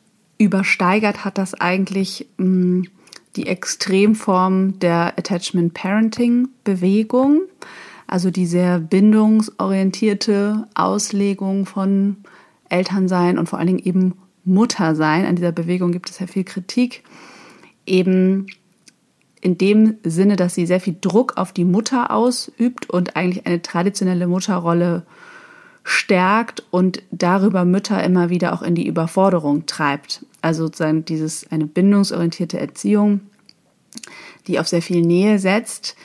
übersteigert 0.41 1.23
hat 1.23 1.37
das 1.37 1.53
eigentlich 1.53 2.27
mh, 2.37 2.45
mm, 2.45 2.87
die 3.37 3.47
Extremform 3.47 4.79
der 4.79 5.17
Attachment 5.17 5.73
Parenting 5.73 6.49
Bewegung, 6.65 7.43
also 8.05 8.29
die 8.29 8.45
sehr 8.45 8.79
bindungsorientierte 8.79 10.67
Auslegung 10.73 11.65
von 11.65 12.17
Elternsein 12.67 13.37
und 13.37 13.47
vor 13.47 13.57
allen 13.57 13.67
Dingen 13.67 13.85
eben 13.85 14.15
Muttersein. 14.43 15.25
An 15.25 15.37
dieser 15.37 15.53
Bewegung 15.53 15.93
gibt 15.93 16.09
es 16.09 16.19
ja 16.19 16.27
viel 16.27 16.43
Kritik, 16.43 17.03
eben 17.85 18.47
in 19.39 19.57
dem 19.57 19.95
Sinne, 20.03 20.35
dass 20.35 20.55
sie 20.55 20.65
sehr 20.65 20.81
viel 20.81 20.97
Druck 20.99 21.37
auf 21.37 21.53
die 21.53 21.63
Mutter 21.63 22.11
ausübt 22.11 22.89
und 22.89 23.15
eigentlich 23.15 23.45
eine 23.45 23.61
traditionelle 23.61 24.27
Mutterrolle 24.27 25.05
äh, 25.07 25.30
stärkt 25.83 26.63
und 26.71 27.01
darüber 27.11 27.65
Mütter 27.65 28.03
immer 28.03 28.29
wieder 28.29 28.53
auch 28.53 28.61
in 28.61 28.75
die 28.75 28.87
Überforderung 28.87 29.65
treibt. 29.65 30.25
Also 30.41 30.65
sozusagen 30.65 31.05
dieses, 31.05 31.51
eine 31.51 31.65
bindungsorientierte 31.65 32.59
Erziehung, 32.59 33.21
die 34.47 34.59
auf 34.59 34.67
sehr 34.67 34.81
viel 34.81 35.01
Nähe 35.01 35.39
setzt. 35.39 35.95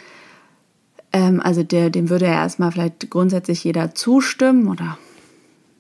Ähm, 1.13 1.41
also 1.41 1.63
der, 1.63 1.91
dem 1.91 2.09
würde 2.09 2.27
ja 2.27 2.33
erstmal 2.33 2.73
vielleicht 2.73 3.11
grundsätzlich 3.11 3.65
jeder 3.65 3.95
zustimmen 3.95 4.69
oder, 4.69 4.99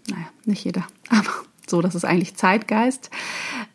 naja, 0.08 0.26
nicht 0.44 0.64
jeder, 0.64 0.86
aber 1.08 1.30
so, 1.68 1.82
das 1.82 1.96
ist 1.96 2.04
eigentlich 2.04 2.36
Zeitgeist. 2.36 3.10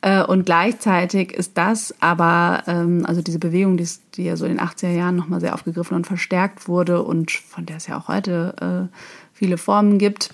Äh, 0.01 0.23
und 0.23 0.45
gleichzeitig 0.45 1.33
ist 1.33 1.57
das 1.57 1.93
aber, 1.99 2.63
ähm, 2.67 3.05
also 3.05 3.21
diese 3.21 3.39
Bewegung, 3.39 3.75
die, 3.75 3.87
die 4.15 4.23
ja 4.23 4.37
so 4.37 4.45
in 4.45 4.57
den 4.57 4.65
80er 4.65 4.91
Jahren 4.91 5.17
nochmal 5.17 5.41
sehr 5.41 5.53
aufgegriffen 5.53 5.95
und 5.95 6.07
verstärkt 6.07 6.67
wurde 6.67 7.03
und 7.03 7.31
von 7.31 7.65
der 7.65 7.77
es 7.77 7.87
ja 7.87 7.97
auch 7.97 8.07
heute 8.07 8.89
äh, 8.89 8.95
viele 9.41 9.57
Formen 9.57 9.97
gibt, 9.97 10.29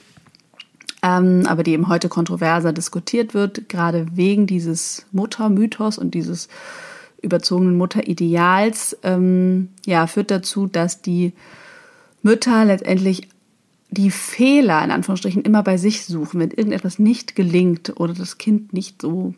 ähm, 1.02 1.44
aber 1.48 1.64
die 1.64 1.72
eben 1.72 1.88
heute 1.88 2.10
kontroverser 2.10 2.74
diskutiert 2.74 3.34
wird, 3.34 3.70
gerade 3.70 4.06
wegen 4.12 4.48
dieses 4.48 5.06
Muttermythos 5.14 5.98
und 5.98 6.14
dieses 6.14 6.50
überzogenen 7.22 7.78
Mutterideals, 7.78 8.98
ähm, 9.04 9.70
ja, 9.86 10.08
führt 10.08 10.30
dazu, 10.30 10.68
dass 10.68 11.02
die 11.02 11.32
Mütter 12.22 12.66
letztendlich 12.66 13.30
die 13.92 14.12
Fehler 14.12 14.84
in 14.84 14.92
Anführungsstrichen 14.92 15.44
immer 15.44 15.64
bei 15.64 15.78
sich 15.78 16.04
suchen, 16.04 16.42
wenn 16.42 16.52
irgendetwas 16.52 17.00
nicht 17.00 17.34
gelingt 17.34 17.94
oder 18.02 18.14
das 18.14 18.38
Kind 18.38 18.74
nicht 18.74 19.02
so 19.02 19.34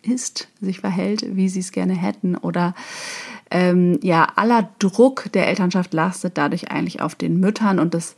ist, 0.00 0.48
sich 0.62 0.80
verhält, 0.80 1.36
wie 1.36 1.50
sie 1.50 1.60
es 1.60 1.72
gerne 1.72 1.92
hätten 1.92 2.36
oder 2.36 2.74
ähm, 3.50 3.98
ja, 4.02 4.26
aller 4.36 4.70
Druck 4.78 5.30
der 5.34 5.46
Elternschaft 5.46 5.92
lastet 5.92 6.38
dadurch 6.38 6.70
eigentlich 6.70 7.02
auf 7.02 7.14
den 7.14 7.38
Müttern 7.38 7.78
und 7.78 7.92
das 7.92 8.16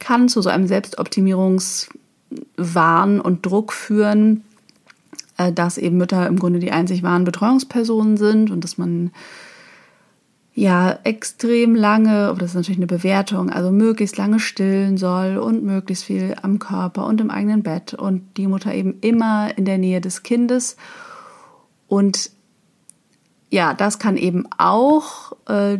kann 0.00 0.28
zu 0.28 0.42
so 0.42 0.50
einem 0.50 0.66
Selbstoptimierungswahn 0.66 3.20
und 3.20 3.46
Druck 3.46 3.72
führen, 3.72 4.42
äh, 5.36 5.52
dass 5.52 5.78
eben 5.78 5.96
Mütter 5.96 6.26
im 6.26 6.38
Grunde 6.38 6.58
die 6.58 6.72
einzig 6.72 7.04
wahren 7.04 7.24
Betreuungspersonen 7.24 8.16
sind 8.16 8.50
und 8.50 8.64
dass 8.64 8.76
man 8.76 9.12
ja 10.54 10.98
extrem 11.04 11.74
lange, 11.74 12.28
aber 12.28 12.38
das 12.38 12.50
ist 12.50 12.56
natürlich 12.56 12.78
eine 12.78 12.86
Bewertung, 12.86 13.50
also 13.50 13.70
möglichst 13.70 14.16
lange 14.16 14.40
stillen 14.40 14.98
soll 14.98 15.38
und 15.38 15.62
möglichst 15.62 16.04
viel 16.04 16.34
am 16.42 16.58
Körper 16.58 17.06
und 17.06 17.20
im 17.20 17.30
eigenen 17.30 17.62
Bett 17.62 17.94
und 17.94 18.36
die 18.36 18.46
Mutter 18.46 18.74
eben 18.74 18.98
immer 19.00 19.56
in 19.56 19.64
der 19.64 19.78
Nähe 19.78 20.00
des 20.00 20.22
Kindes. 20.22 20.76
Und 21.86 22.30
ja, 23.50 23.74
das 23.74 23.98
kann 23.98 24.16
eben 24.16 24.44
auch 24.58 25.32
äh, 25.48 25.78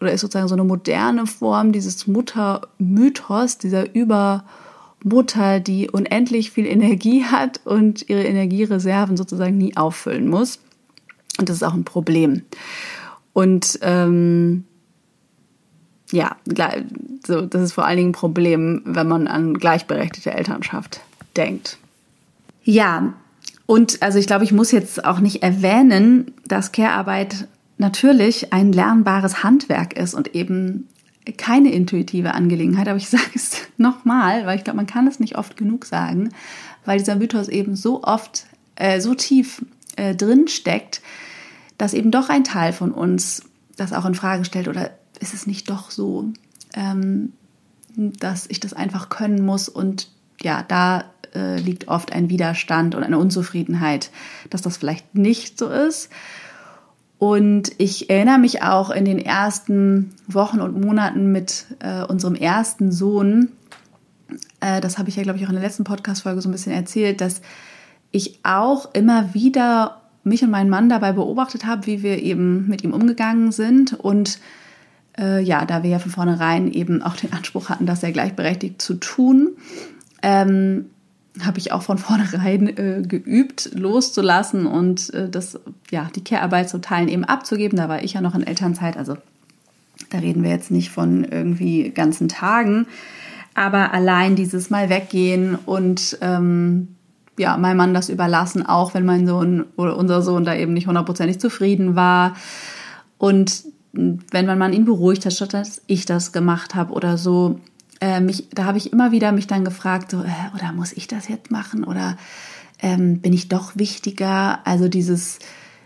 oder 0.00 0.12
ist 0.12 0.20
sozusagen 0.20 0.48
so 0.48 0.54
eine 0.54 0.64
moderne 0.64 1.26
Form 1.26 1.72
dieses 1.72 2.06
Muttermythos, 2.06 3.58
dieser 3.58 3.94
Übermutter, 3.94 5.60
die 5.60 5.90
unendlich 5.90 6.50
viel 6.50 6.66
Energie 6.66 7.24
hat 7.24 7.60
und 7.64 8.08
ihre 8.08 8.24
Energiereserven 8.24 9.16
sozusagen 9.16 9.58
nie 9.58 9.76
auffüllen 9.76 10.28
muss. 10.28 10.60
Und 11.38 11.48
das 11.48 11.56
ist 11.56 11.62
auch 11.62 11.74
ein 11.74 11.84
Problem. 11.84 12.42
Und 13.32 13.78
ähm, 13.82 14.64
ja, 16.10 16.36
so, 17.26 17.42
das 17.42 17.62
ist 17.62 17.72
vor 17.72 17.84
allen 17.84 17.96
Dingen 17.96 18.10
ein 18.10 18.12
Problem, 18.12 18.82
wenn 18.84 19.06
man 19.08 19.26
an 19.26 19.54
gleichberechtigte 19.54 20.32
Elternschaft 20.32 21.00
denkt. 21.36 21.78
Ja, 22.62 23.14
und 23.66 24.02
also 24.02 24.18
ich 24.18 24.26
glaube, 24.26 24.44
ich 24.44 24.52
muss 24.52 24.72
jetzt 24.72 25.04
auch 25.04 25.20
nicht 25.20 25.42
erwähnen, 25.42 26.32
dass 26.46 26.72
Care-Arbeit 26.72 27.48
natürlich 27.78 28.52
ein 28.52 28.72
lernbares 28.72 29.42
Handwerk 29.42 29.96
ist 29.96 30.14
und 30.14 30.34
eben 30.34 30.88
keine 31.36 31.72
intuitive 31.72 32.34
Angelegenheit. 32.34 32.88
Aber 32.88 32.96
ich 32.96 33.08
sage 33.08 33.30
es 33.34 33.56
nochmal, 33.76 34.46
weil 34.46 34.58
ich 34.58 34.64
glaube, 34.64 34.76
man 34.76 34.86
kann 34.86 35.06
es 35.06 35.20
nicht 35.20 35.36
oft 35.38 35.56
genug 35.56 35.84
sagen, 35.84 36.30
weil 36.84 36.98
dieser 36.98 37.16
Mythos 37.16 37.48
eben 37.48 37.76
so 37.76 38.02
oft, 38.02 38.46
äh, 38.76 39.00
so 39.00 39.14
tief 39.14 39.64
äh, 39.96 40.14
drin 40.14 40.48
steckt, 40.48 41.02
dass 41.76 41.94
eben 41.94 42.10
doch 42.10 42.28
ein 42.28 42.44
Teil 42.44 42.72
von 42.72 42.92
uns 42.92 43.44
das 43.76 43.92
auch 43.92 44.04
in 44.04 44.14
Frage 44.14 44.44
stellt 44.44 44.68
oder 44.68 44.90
ist 45.20 45.34
es 45.34 45.46
nicht 45.46 45.70
doch 45.70 45.90
so, 45.90 46.32
ähm, 46.74 47.32
dass 47.96 48.46
ich 48.48 48.60
das 48.60 48.72
einfach 48.72 49.08
können 49.08 49.44
muss 49.44 49.68
und 49.68 50.08
ja, 50.40 50.64
da 50.66 51.04
äh, 51.34 51.58
liegt 51.58 51.88
oft 51.88 52.12
ein 52.12 52.30
Widerstand 52.30 52.94
und 52.94 53.02
eine 53.02 53.18
Unzufriedenheit, 53.18 54.10
dass 54.50 54.62
das 54.62 54.76
vielleicht 54.76 55.14
nicht 55.14 55.58
so 55.58 55.68
ist. 55.68 56.10
Und 57.18 57.72
ich 57.78 58.10
erinnere 58.10 58.38
mich 58.38 58.62
auch 58.62 58.90
in 58.90 59.04
den 59.04 59.18
ersten 59.18 60.14
Wochen 60.28 60.60
und 60.60 60.80
Monaten 60.80 61.32
mit 61.32 61.66
äh, 61.80 62.04
unserem 62.04 62.36
ersten 62.36 62.92
Sohn, 62.92 63.50
äh, 64.60 64.80
das 64.80 64.98
habe 64.98 65.08
ich 65.08 65.16
ja, 65.16 65.22
glaube 65.22 65.38
ich, 65.38 65.44
auch 65.44 65.50
in 65.50 65.56
der 65.56 65.64
letzten 65.64 65.84
Podcast-Folge 65.84 66.40
so 66.40 66.48
ein 66.48 66.52
bisschen 66.52 66.72
erzählt, 66.72 67.20
dass 67.20 67.40
ich 68.10 68.40
auch 68.44 68.94
immer 68.94 69.34
wieder 69.34 70.02
mich 70.24 70.42
und 70.42 70.50
meinen 70.50 70.70
Mann 70.70 70.88
dabei 70.88 71.12
beobachtet 71.12 71.66
habe, 71.66 71.86
wie 71.86 72.02
wir 72.02 72.22
eben 72.22 72.68
mit 72.68 72.84
ihm 72.84 72.92
umgegangen 72.92 73.52
sind. 73.52 73.94
Und 73.94 74.38
äh, 75.18 75.42
ja, 75.42 75.64
da 75.64 75.82
wir 75.82 75.90
ja 75.90 75.98
von 75.98 76.10
vornherein 76.10 76.70
eben 76.70 77.02
auch 77.02 77.16
den 77.16 77.32
Anspruch 77.32 77.68
hatten, 77.68 77.86
das 77.86 78.00
sehr 78.00 78.12
gleichberechtigt 78.12 78.80
zu 78.80 78.94
tun, 78.94 79.56
ähm, 80.22 80.86
habe 81.44 81.58
ich 81.58 81.72
auch 81.72 81.82
von 81.82 81.98
vornherein 81.98 82.68
äh, 82.68 83.02
geübt, 83.06 83.70
loszulassen 83.74 84.66
und 84.66 85.12
äh, 85.14 85.28
das, 85.28 85.58
ja, 85.90 86.10
die 86.14 86.24
Care-Arbeit 86.24 86.68
zu 86.68 86.80
Teilen 86.80 87.08
eben 87.08 87.24
abzugeben. 87.24 87.78
Da 87.78 87.88
war 87.88 88.02
ich 88.02 88.14
ja 88.14 88.20
noch 88.20 88.34
in 88.34 88.46
Elternzeit, 88.46 88.96
also 88.96 89.16
da 90.10 90.18
reden 90.18 90.42
wir 90.42 90.50
jetzt 90.50 90.70
nicht 90.70 90.90
von 90.90 91.24
irgendwie 91.24 91.90
ganzen 91.90 92.28
Tagen, 92.28 92.86
aber 93.54 93.92
allein 93.92 94.36
dieses 94.36 94.70
Mal 94.70 94.88
weggehen 94.88 95.56
und 95.66 96.18
ähm, 96.20 96.88
ja, 97.38 97.56
meinem 97.56 97.76
Mann 97.76 97.94
das 97.94 98.08
überlassen, 98.08 98.66
auch 98.66 98.94
wenn 98.94 99.04
mein 99.04 99.26
Sohn 99.26 99.64
oder 99.76 99.96
unser 99.96 100.22
Sohn 100.22 100.44
da 100.44 100.54
eben 100.54 100.72
nicht 100.72 100.86
hundertprozentig 100.86 101.38
zufrieden 101.38 101.94
war. 101.94 102.36
Und 103.16 103.64
wenn 103.92 104.46
mein 104.46 104.58
Mann 104.58 104.72
ihn 104.72 104.84
beruhigt 104.84 105.24
hat, 105.24 105.32
statt 105.32 105.54
dass 105.54 105.82
ich 105.86 106.04
das 106.04 106.32
gemacht 106.32 106.74
habe 106.74 106.92
oder 106.92 107.16
so, 107.16 107.60
äh, 108.00 108.20
mich, 108.20 108.48
da 108.52 108.64
habe 108.64 108.78
ich 108.78 108.92
immer 108.92 109.12
wieder 109.12 109.32
mich 109.32 109.46
dann 109.46 109.64
gefragt, 109.64 110.10
so, 110.10 110.22
äh, 110.22 110.54
oder 110.54 110.72
muss 110.72 110.92
ich 110.92 111.08
das 111.08 111.28
jetzt 111.28 111.50
machen 111.50 111.84
oder 111.84 112.16
ähm, 112.80 113.20
bin 113.20 113.32
ich 113.32 113.48
doch 113.48 113.72
wichtiger? 113.76 114.60
Also 114.64 114.88
dieses, 114.88 115.38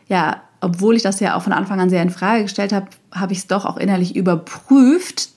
ja, 0.09 0.43
obwohl 0.61 0.97
ich 0.97 1.03
das 1.03 1.21
ja 1.21 1.37
auch 1.37 1.43
von 1.43 1.53
Anfang 1.53 1.81
an 1.81 1.91
sehr 1.91 2.03
in 2.03 2.11
Frage 2.11 2.43
gestellt 2.43 2.73
habe, 2.73 2.87
habe 3.13 3.33
ich 3.33 3.41
es 3.41 3.47
doch 3.47 3.65
auch 3.65 3.77
innerlich 3.77 4.15
überprüft, 4.15 5.31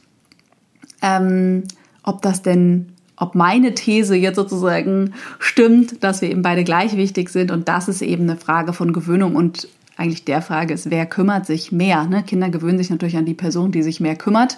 ähm, 1.02 1.63
ob 2.04 2.21
das 2.21 2.41
denn, 2.41 2.93
ob 3.15 3.36
meine 3.36 3.73
These 3.73 4.15
jetzt 4.15 4.36
sozusagen 4.36 5.13
stimmt, 5.39 6.04
dass 6.04 6.21
wir 6.21 6.30
eben 6.30 6.41
beide 6.41 6.63
gleich 6.63 6.95
wichtig 6.97 7.30
sind 7.30 7.52
und 7.52 7.67
das 7.67 7.88
ist 7.88 8.02
eben 8.02 8.23
eine 8.23 8.38
Frage 8.38 8.73
von 8.73 8.93
Gewöhnung 8.93 9.36
und 9.36 9.67
eigentlich 9.97 10.26
der 10.26 10.41
Frage 10.41 10.73
ist, 10.73 10.89
wer 10.89 11.06
kümmert 11.06 11.45
sich 11.45 11.71
mehr? 11.71 12.06
Ne? 12.06 12.23
Kinder 12.23 12.49
gewöhnen 12.49 12.78
sich 12.78 12.89
natürlich 12.89 13.17
an 13.17 13.26
die 13.26 13.34
Person, 13.34 13.71
die 13.71 13.82
sich 13.82 13.99
mehr 13.99 14.15
kümmert. 14.15 14.58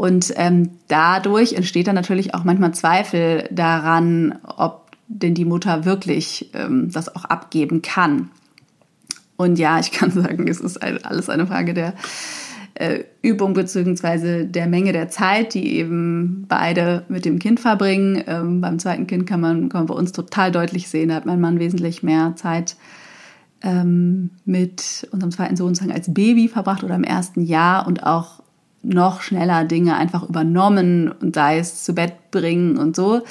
Und 0.00 0.32
ähm, 0.36 0.70
dadurch 0.88 1.52
entsteht 1.52 1.86
dann 1.86 1.94
natürlich 1.94 2.32
auch 2.32 2.42
manchmal 2.42 2.72
Zweifel 2.72 3.46
daran, 3.50 4.38
ob 4.44 4.86
denn 5.08 5.34
die 5.34 5.44
Mutter 5.44 5.84
wirklich 5.84 6.50
ähm, 6.54 6.90
das 6.90 7.14
auch 7.14 7.26
abgeben 7.26 7.82
kann. 7.82 8.30
Und 9.36 9.58
ja, 9.58 9.78
ich 9.78 9.92
kann 9.92 10.10
sagen, 10.10 10.48
es 10.48 10.58
ist 10.58 10.82
alles 10.82 11.28
eine 11.28 11.46
Frage 11.46 11.74
der 11.74 11.92
äh, 12.76 13.00
Übung 13.20 13.52
beziehungsweise 13.52 14.46
der 14.46 14.68
Menge 14.68 14.94
der 14.94 15.10
Zeit, 15.10 15.52
die 15.52 15.76
eben 15.76 16.46
beide 16.48 17.04
mit 17.10 17.26
dem 17.26 17.38
Kind 17.38 17.60
verbringen. 17.60 18.24
Ähm, 18.26 18.62
beim 18.62 18.78
zweiten 18.78 19.06
Kind 19.06 19.26
kann 19.26 19.42
man, 19.42 19.68
kann 19.68 19.82
man 19.82 19.86
bei 19.88 19.94
uns 19.94 20.12
total 20.12 20.50
deutlich 20.50 20.88
sehen, 20.88 21.10
da 21.10 21.16
hat 21.16 21.26
mein 21.26 21.42
Mann 21.42 21.58
wesentlich 21.58 22.02
mehr 22.02 22.32
Zeit 22.36 22.76
ähm, 23.60 24.30
mit 24.46 25.06
unserem 25.10 25.30
zweiten 25.30 25.56
Sohn 25.56 25.74
als 25.92 26.14
Baby 26.14 26.48
verbracht 26.48 26.84
oder 26.84 26.94
im 26.94 27.04
ersten 27.04 27.42
Jahr 27.42 27.86
und 27.86 28.02
auch 28.02 28.40
noch 28.82 29.20
schneller 29.20 29.64
Dinge 29.64 29.96
einfach 29.96 30.28
übernommen 30.28 31.12
und 31.12 31.34
sei 31.34 31.58
es 31.58 31.84
zu 31.84 31.94
Bett 31.94 32.30
bringen 32.30 32.78
und 32.78 32.96
so. 32.96 33.22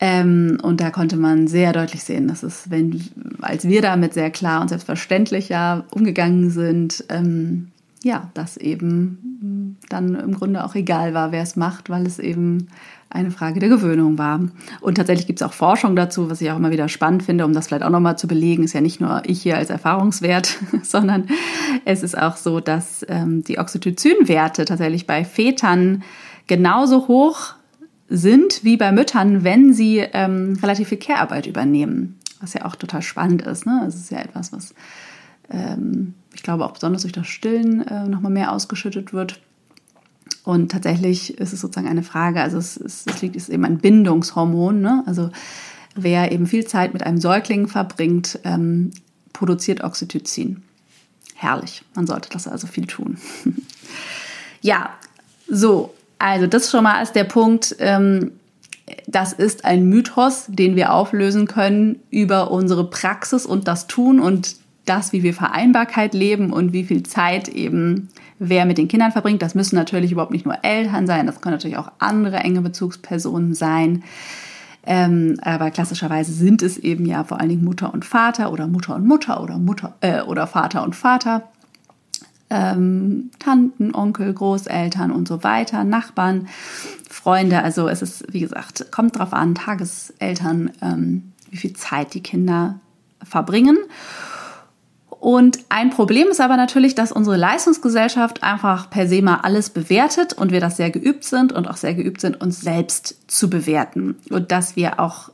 Ähm, 0.00 0.58
und 0.62 0.80
da 0.80 0.90
konnte 0.90 1.16
man 1.16 1.46
sehr 1.46 1.72
deutlich 1.72 2.02
sehen, 2.02 2.28
dass 2.28 2.42
es, 2.42 2.70
wenn, 2.70 3.02
als 3.40 3.66
wir 3.68 3.82
damit 3.82 4.14
sehr 4.14 4.30
klar 4.30 4.60
und 4.60 4.68
selbstverständlich 4.68 5.48
ja 5.48 5.84
umgegangen 5.90 6.50
sind, 6.50 7.04
ähm, 7.08 7.71
ja, 8.02 8.30
dass 8.34 8.56
eben 8.56 9.78
dann 9.88 10.14
im 10.14 10.34
Grunde 10.34 10.64
auch 10.64 10.74
egal 10.74 11.14
war, 11.14 11.32
wer 11.32 11.42
es 11.42 11.56
macht, 11.56 11.90
weil 11.90 12.06
es 12.06 12.18
eben 12.18 12.68
eine 13.10 13.30
Frage 13.30 13.60
der 13.60 13.68
Gewöhnung 13.68 14.18
war. 14.18 14.40
Und 14.80 14.94
tatsächlich 14.96 15.26
gibt 15.26 15.40
es 15.40 15.46
auch 15.46 15.52
Forschung 15.52 15.96
dazu, 15.96 16.30
was 16.30 16.40
ich 16.40 16.50
auch 16.50 16.56
immer 16.56 16.70
wieder 16.70 16.88
spannend 16.88 17.22
finde, 17.22 17.44
um 17.44 17.52
das 17.52 17.68
vielleicht 17.68 17.84
auch 17.84 17.90
nochmal 17.90 18.16
zu 18.16 18.26
belegen. 18.26 18.64
Ist 18.64 18.72
ja 18.72 18.80
nicht 18.80 19.00
nur 19.00 19.22
ich 19.26 19.42
hier 19.42 19.58
als 19.58 19.70
Erfahrungswert, 19.70 20.58
sondern 20.82 21.28
es 21.84 22.02
ist 22.02 22.16
auch 22.16 22.36
so, 22.36 22.60
dass 22.60 23.04
ähm, 23.08 23.44
die 23.44 23.58
Oxytocin-Werte 23.58 24.64
tatsächlich 24.64 25.06
bei 25.06 25.24
Vätern 25.24 26.02
genauso 26.46 27.08
hoch 27.08 27.54
sind 28.08 28.64
wie 28.64 28.76
bei 28.76 28.92
Müttern, 28.92 29.44
wenn 29.44 29.72
sie 29.72 29.98
ähm, 29.98 30.58
relativ 30.62 30.88
viel 30.88 30.98
Care-Arbeit 30.98 31.46
übernehmen. 31.46 32.18
Was 32.40 32.54
ja 32.54 32.64
auch 32.64 32.76
total 32.76 33.02
spannend 33.02 33.42
ist. 33.42 33.66
Ne? 33.66 33.84
Es 33.86 33.94
ist 33.94 34.10
ja 34.10 34.18
etwas, 34.18 34.52
was 34.52 34.74
ähm, 35.50 36.14
ich 36.42 36.44
glaube 36.44 36.64
auch 36.64 36.72
besonders 36.72 37.02
durch 37.02 37.12
das 37.12 37.28
Stillen 37.28 37.86
äh, 37.86 38.08
nochmal 38.08 38.32
mehr 38.32 38.50
ausgeschüttet 38.50 39.12
wird. 39.12 39.38
Und 40.42 40.72
tatsächlich 40.72 41.38
ist 41.38 41.52
es 41.52 41.60
sozusagen 41.60 41.86
eine 41.86 42.02
Frage, 42.02 42.40
also 42.42 42.58
es, 42.58 42.76
es, 42.76 43.06
es 43.06 43.22
liegt, 43.22 43.36
ist 43.36 43.48
eben 43.48 43.64
ein 43.64 43.78
Bindungshormon. 43.78 44.80
Ne? 44.80 45.04
Also 45.06 45.30
wer 45.94 46.32
eben 46.32 46.48
viel 46.48 46.66
Zeit 46.66 46.94
mit 46.94 47.04
einem 47.04 47.20
Säugling 47.20 47.68
verbringt, 47.68 48.40
ähm, 48.42 48.90
produziert 49.32 49.84
Oxytocin. 49.84 50.64
Herrlich, 51.36 51.84
man 51.94 52.08
sollte 52.08 52.28
das 52.30 52.48
also 52.48 52.66
viel 52.66 52.88
tun. 52.88 53.18
ja, 54.62 54.90
so, 55.48 55.94
also 56.18 56.48
das 56.48 56.72
schon 56.72 56.82
mal 56.82 56.96
als 56.96 57.12
der 57.12 57.22
Punkt. 57.22 57.76
Ähm, 57.78 58.32
das 59.06 59.32
ist 59.32 59.64
ein 59.64 59.84
Mythos, 59.84 60.46
den 60.48 60.74
wir 60.74 60.92
auflösen 60.92 61.46
können 61.46 62.00
über 62.10 62.50
unsere 62.50 62.90
Praxis 62.90 63.46
und 63.46 63.68
das 63.68 63.86
Tun 63.86 64.18
und 64.18 64.56
das, 64.84 65.12
wie 65.12 65.22
wir 65.22 65.34
Vereinbarkeit 65.34 66.14
leben 66.14 66.52
und 66.52 66.72
wie 66.72 66.84
viel 66.84 67.02
Zeit 67.02 67.48
eben 67.48 68.08
wer 68.38 68.66
mit 68.66 68.78
den 68.78 68.88
Kindern 68.88 69.12
verbringt. 69.12 69.42
Das 69.42 69.54
müssen 69.54 69.76
natürlich 69.76 70.12
überhaupt 70.12 70.32
nicht 70.32 70.44
nur 70.44 70.64
Eltern 70.64 71.06
sein, 71.06 71.26
das 71.26 71.40
können 71.40 71.54
natürlich 71.54 71.76
auch 71.76 71.92
andere 71.98 72.38
enge 72.38 72.60
Bezugspersonen 72.60 73.54
sein. 73.54 74.02
Ähm, 74.84 75.38
aber 75.42 75.70
klassischerweise 75.70 76.32
sind 76.32 76.60
es 76.60 76.76
eben 76.76 77.06
ja 77.06 77.22
vor 77.22 77.38
allen 77.38 77.50
Dingen 77.50 77.64
Mutter 77.64 77.94
und 77.94 78.04
Vater 78.04 78.52
oder 78.52 78.66
Mutter 78.66 78.96
und 78.96 79.06
Mutter 79.06 79.40
oder 79.40 79.58
Mutter 79.58 79.94
äh, 80.00 80.22
oder 80.22 80.48
Vater 80.48 80.82
und 80.82 80.96
Vater. 80.96 81.44
Ähm, 82.50 83.30
Tanten, 83.38 83.94
Onkel, 83.94 84.34
Großeltern 84.34 85.12
und 85.12 85.28
so 85.28 85.44
weiter, 85.44 85.84
Nachbarn, 85.84 86.48
Freunde. 87.08 87.62
Also 87.62 87.88
es 87.88 88.02
ist, 88.02 88.24
wie 88.32 88.40
gesagt, 88.40 88.90
kommt 88.90 89.18
drauf 89.18 89.32
an, 89.32 89.54
Tageseltern, 89.54 90.72
ähm, 90.82 91.32
wie 91.50 91.56
viel 91.56 91.72
Zeit 91.74 92.12
die 92.14 92.22
Kinder 92.22 92.80
verbringen. 93.22 93.78
Und 95.22 95.60
ein 95.68 95.90
Problem 95.90 96.26
ist 96.32 96.40
aber 96.40 96.56
natürlich, 96.56 96.96
dass 96.96 97.12
unsere 97.12 97.36
Leistungsgesellschaft 97.36 98.42
einfach 98.42 98.90
per 98.90 99.06
se 99.06 99.22
mal 99.22 99.36
alles 99.44 99.70
bewertet 99.70 100.32
und 100.32 100.50
wir 100.50 100.58
das 100.58 100.76
sehr 100.76 100.90
geübt 100.90 101.22
sind 101.22 101.52
und 101.52 101.68
auch 101.68 101.76
sehr 101.76 101.94
geübt 101.94 102.20
sind, 102.20 102.40
uns 102.40 102.60
selbst 102.60 103.30
zu 103.30 103.48
bewerten. 103.48 104.16
Und 104.30 104.50
dass 104.50 104.74
wir 104.74 104.98
auch 104.98 105.30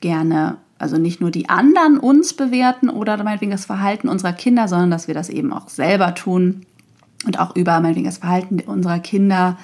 gerne, 0.00 0.56
also 0.80 0.96
nicht 0.98 1.20
nur 1.20 1.30
die 1.30 1.48
anderen 1.48 1.98
uns 2.00 2.34
bewerten 2.34 2.88
oder 2.88 3.22
meinetwegen 3.22 3.52
das 3.52 3.64
Verhalten 3.64 4.08
unserer 4.08 4.32
Kinder, 4.32 4.66
sondern 4.66 4.90
dass 4.90 5.06
wir 5.06 5.14
das 5.14 5.28
eben 5.28 5.52
auch 5.52 5.68
selber 5.68 6.16
tun 6.16 6.66
und 7.24 7.38
auch 7.38 7.54
über 7.54 7.78
meinetwegen 7.78 8.06
das 8.06 8.18
Verhalten 8.18 8.58
unserer 8.66 8.98
Kinder 8.98 9.56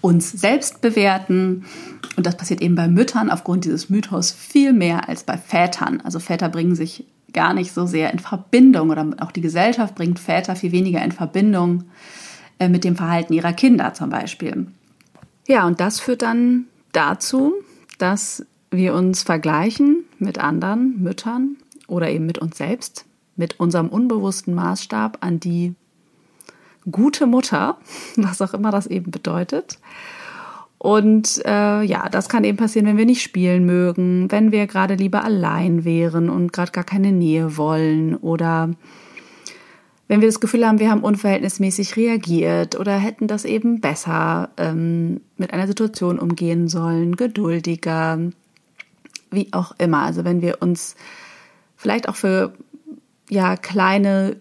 uns 0.00 0.32
selbst 0.32 0.80
bewerten. 0.80 1.66
Und 2.16 2.26
das 2.26 2.36
passiert 2.36 2.60
eben 2.60 2.74
bei 2.74 2.88
Müttern 2.88 3.30
aufgrund 3.30 3.64
dieses 3.64 3.88
Mythos 3.88 4.32
viel 4.32 4.72
mehr 4.72 5.08
als 5.08 5.22
bei 5.22 5.38
Vätern. 5.38 6.00
Also 6.00 6.18
Väter 6.18 6.48
bringen 6.48 6.74
sich 6.74 7.04
gar 7.34 7.52
nicht 7.52 7.72
so 7.72 7.84
sehr 7.84 8.12
in 8.12 8.18
Verbindung 8.18 8.90
oder 8.90 9.06
auch 9.20 9.32
die 9.32 9.42
Gesellschaft 9.42 9.94
bringt 9.94 10.18
Väter 10.18 10.56
viel 10.56 10.72
weniger 10.72 11.02
in 11.04 11.12
Verbindung 11.12 11.84
äh, 12.58 12.68
mit 12.68 12.84
dem 12.84 12.96
Verhalten 12.96 13.34
ihrer 13.34 13.52
Kinder 13.52 13.92
zum 13.92 14.08
Beispiel. 14.08 14.68
Ja, 15.46 15.66
und 15.66 15.80
das 15.80 16.00
führt 16.00 16.22
dann 16.22 16.66
dazu, 16.92 17.52
dass 17.98 18.46
wir 18.70 18.94
uns 18.94 19.22
vergleichen 19.22 20.04
mit 20.18 20.38
anderen 20.38 21.02
Müttern 21.02 21.56
oder 21.86 22.08
eben 22.08 22.26
mit 22.26 22.38
uns 22.38 22.56
selbst, 22.56 23.04
mit 23.36 23.60
unserem 23.60 23.88
unbewussten 23.88 24.54
Maßstab 24.54 25.18
an 25.20 25.40
die 25.40 25.74
gute 26.90 27.26
Mutter, 27.26 27.78
was 28.16 28.40
auch 28.40 28.54
immer 28.54 28.70
das 28.70 28.86
eben 28.86 29.10
bedeutet. 29.10 29.78
Und 30.84 31.40
äh, 31.46 31.82
ja, 31.82 32.10
das 32.10 32.28
kann 32.28 32.44
eben 32.44 32.58
passieren, 32.58 32.84
wenn 32.86 32.98
wir 32.98 33.06
nicht 33.06 33.22
spielen 33.22 33.64
mögen, 33.64 34.30
wenn 34.30 34.52
wir 34.52 34.66
gerade 34.66 34.96
lieber 34.96 35.24
allein 35.24 35.86
wären 35.86 36.28
und 36.28 36.52
gerade 36.52 36.72
gar 36.72 36.84
keine 36.84 37.10
Nähe 37.10 37.56
wollen 37.56 38.14
oder 38.16 38.68
wenn 40.08 40.20
wir 40.20 40.28
das 40.28 40.40
Gefühl 40.40 40.66
haben, 40.66 40.80
wir 40.80 40.90
haben 40.90 41.02
unverhältnismäßig 41.02 41.96
reagiert 41.96 42.78
oder 42.78 42.98
hätten 42.98 43.28
das 43.28 43.46
eben 43.46 43.80
besser 43.80 44.50
ähm, 44.58 45.22
mit 45.38 45.54
einer 45.54 45.66
Situation 45.66 46.18
umgehen 46.18 46.68
sollen, 46.68 47.16
geduldiger, 47.16 48.18
wie 49.30 49.48
auch 49.54 49.74
immer. 49.78 50.00
Also 50.02 50.26
wenn 50.26 50.42
wir 50.42 50.60
uns 50.60 50.96
vielleicht 51.76 52.10
auch 52.10 52.16
für 52.16 52.52
ja 53.30 53.56
kleine 53.56 54.36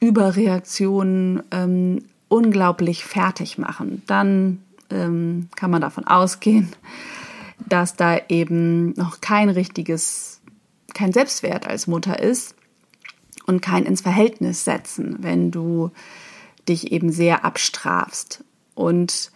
Überreaktionen 0.00 1.42
ähm, 1.50 1.98
unglaublich 2.28 3.04
fertig 3.04 3.58
machen, 3.58 4.02
dann 4.06 4.62
ähm, 4.92 5.48
kann 5.56 5.70
man 5.70 5.80
davon 5.80 6.06
ausgehen, 6.06 6.68
dass 7.68 7.96
da 7.96 8.18
eben 8.28 8.92
noch 8.94 9.20
kein 9.20 9.48
richtiges, 9.48 10.40
kein 10.94 11.12
Selbstwert 11.12 11.66
als 11.66 11.86
Mutter 11.86 12.18
ist 12.18 12.54
und 13.46 13.62
kein 13.62 13.84
ins 13.84 14.00
Verhältnis 14.00 14.64
setzen, 14.64 15.18
wenn 15.20 15.50
du 15.50 15.90
dich 16.68 16.92
eben 16.92 17.10
sehr 17.10 17.44
abstrafst. 17.44 18.44
Und 18.74 19.32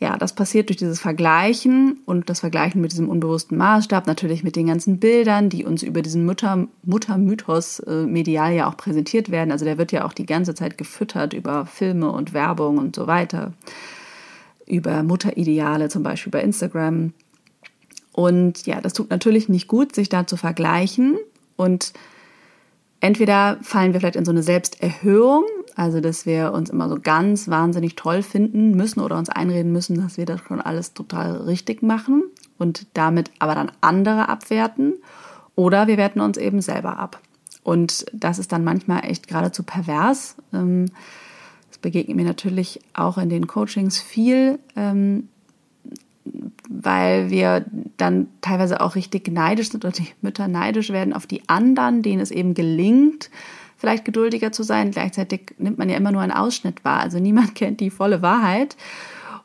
ja, 0.00 0.18
das 0.18 0.34
passiert 0.34 0.68
durch 0.68 0.76
dieses 0.76 1.00
Vergleichen 1.00 2.00
und 2.04 2.28
das 2.28 2.40
Vergleichen 2.40 2.80
mit 2.80 2.92
diesem 2.92 3.08
unbewussten 3.08 3.56
Maßstab, 3.56 4.06
natürlich 4.06 4.42
mit 4.42 4.56
den 4.56 4.66
ganzen 4.66 4.98
Bildern, 4.98 5.48
die 5.48 5.64
uns 5.64 5.82
über 5.82 6.02
diesen 6.02 6.26
Mutter, 6.26 6.66
Muttermythos 6.82 7.78
äh, 7.80 8.04
medial 8.04 8.52
ja 8.52 8.68
auch 8.68 8.76
präsentiert 8.76 9.30
werden. 9.30 9.52
Also 9.52 9.64
der 9.64 9.78
wird 9.78 9.92
ja 9.92 10.04
auch 10.04 10.12
die 10.12 10.26
ganze 10.26 10.54
Zeit 10.54 10.76
gefüttert 10.76 11.32
über 11.32 11.64
Filme 11.64 12.10
und 12.10 12.34
Werbung 12.34 12.78
und 12.78 12.96
so 12.96 13.06
weiter 13.06 13.52
über 14.66 15.02
Mutterideale, 15.02 15.88
zum 15.88 16.02
Beispiel 16.02 16.30
bei 16.30 16.42
Instagram. 16.42 17.12
Und 18.12 18.66
ja, 18.66 18.80
das 18.80 18.92
tut 18.92 19.10
natürlich 19.10 19.48
nicht 19.48 19.68
gut, 19.68 19.94
sich 19.94 20.08
da 20.08 20.26
zu 20.26 20.36
vergleichen. 20.36 21.18
Und 21.56 21.92
entweder 23.00 23.58
fallen 23.62 23.92
wir 23.92 24.00
vielleicht 24.00 24.16
in 24.16 24.24
so 24.24 24.30
eine 24.30 24.42
Selbsterhöhung, 24.42 25.44
also 25.74 26.00
dass 26.00 26.24
wir 26.24 26.52
uns 26.52 26.70
immer 26.70 26.88
so 26.88 26.98
ganz 27.02 27.48
wahnsinnig 27.48 27.96
toll 27.96 28.22
finden 28.22 28.76
müssen 28.76 29.00
oder 29.00 29.18
uns 29.18 29.30
einreden 29.30 29.72
müssen, 29.72 30.00
dass 30.00 30.16
wir 30.16 30.26
das 30.26 30.40
schon 30.40 30.60
alles 30.60 30.94
total 30.94 31.36
richtig 31.38 31.82
machen 31.82 32.24
und 32.58 32.86
damit 32.94 33.30
aber 33.40 33.54
dann 33.54 33.72
andere 33.80 34.28
abwerten. 34.28 34.94
Oder 35.56 35.86
wir 35.86 35.96
werten 35.96 36.20
uns 36.20 36.36
eben 36.36 36.60
selber 36.60 36.98
ab. 36.98 37.20
Und 37.62 38.06
das 38.12 38.38
ist 38.38 38.52
dann 38.52 38.62
manchmal 38.62 39.04
echt 39.04 39.26
geradezu 39.26 39.62
pervers. 39.62 40.36
Ähm, 40.52 40.86
begegnet 41.84 42.16
mir 42.16 42.24
natürlich 42.24 42.80
auch 42.94 43.18
in 43.18 43.28
den 43.28 43.46
Coachings 43.46 44.00
viel, 44.00 44.58
ähm, 44.74 45.28
weil 46.66 47.28
wir 47.28 47.66
dann 47.98 48.28
teilweise 48.40 48.80
auch 48.80 48.94
richtig 48.94 49.28
neidisch 49.28 49.68
sind 49.68 49.84
oder 49.84 49.92
die 49.92 50.08
Mütter 50.22 50.48
neidisch 50.48 50.88
werden 50.88 51.12
auf 51.12 51.26
die 51.26 51.46
anderen, 51.46 52.00
denen 52.00 52.22
es 52.22 52.30
eben 52.30 52.54
gelingt, 52.54 53.30
vielleicht 53.76 54.06
geduldiger 54.06 54.50
zu 54.50 54.62
sein. 54.62 54.92
Gleichzeitig 54.92 55.54
nimmt 55.58 55.76
man 55.76 55.90
ja 55.90 55.98
immer 55.98 56.10
nur 56.10 56.22
einen 56.22 56.32
Ausschnitt 56.32 56.86
wahr. 56.86 57.00
Also 57.00 57.18
niemand 57.18 57.54
kennt 57.54 57.80
die 57.80 57.90
volle 57.90 58.22
Wahrheit. 58.22 58.78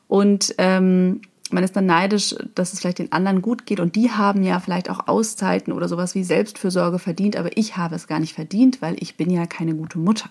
Und 0.08 0.56
ähm, 0.58 1.20
man 1.52 1.66
ist 1.66 1.76
dann 1.76 1.88
neidisch, 1.88 2.36
dass 2.56 2.72
es 2.72 2.80
vielleicht 2.80 3.00
den 3.00 3.12
anderen 3.12 3.42
gut 3.42 3.66
geht 3.66 3.82
und 3.82 3.98
die 3.98 4.12
haben 4.12 4.44
ja 4.44 4.62
vielleicht 4.62 4.90
auch 4.90 5.08
Auszeiten 5.08 5.74
oder 5.74 5.90
sowas 5.90 6.16
wie 6.16 6.24
Selbstfürsorge 6.24 7.00
verdient, 7.00 7.36
aber 7.36 7.58
ich 7.58 7.76
habe 7.76 7.96
es 7.96 8.08
gar 8.08 8.20
nicht 8.20 8.34
verdient, 8.34 8.82
weil 8.82 8.96
ich 9.00 9.18
bin 9.18 9.30
ja 9.30 9.46
keine 9.46 9.76
gute 9.76 10.00
Mutter. 10.00 10.30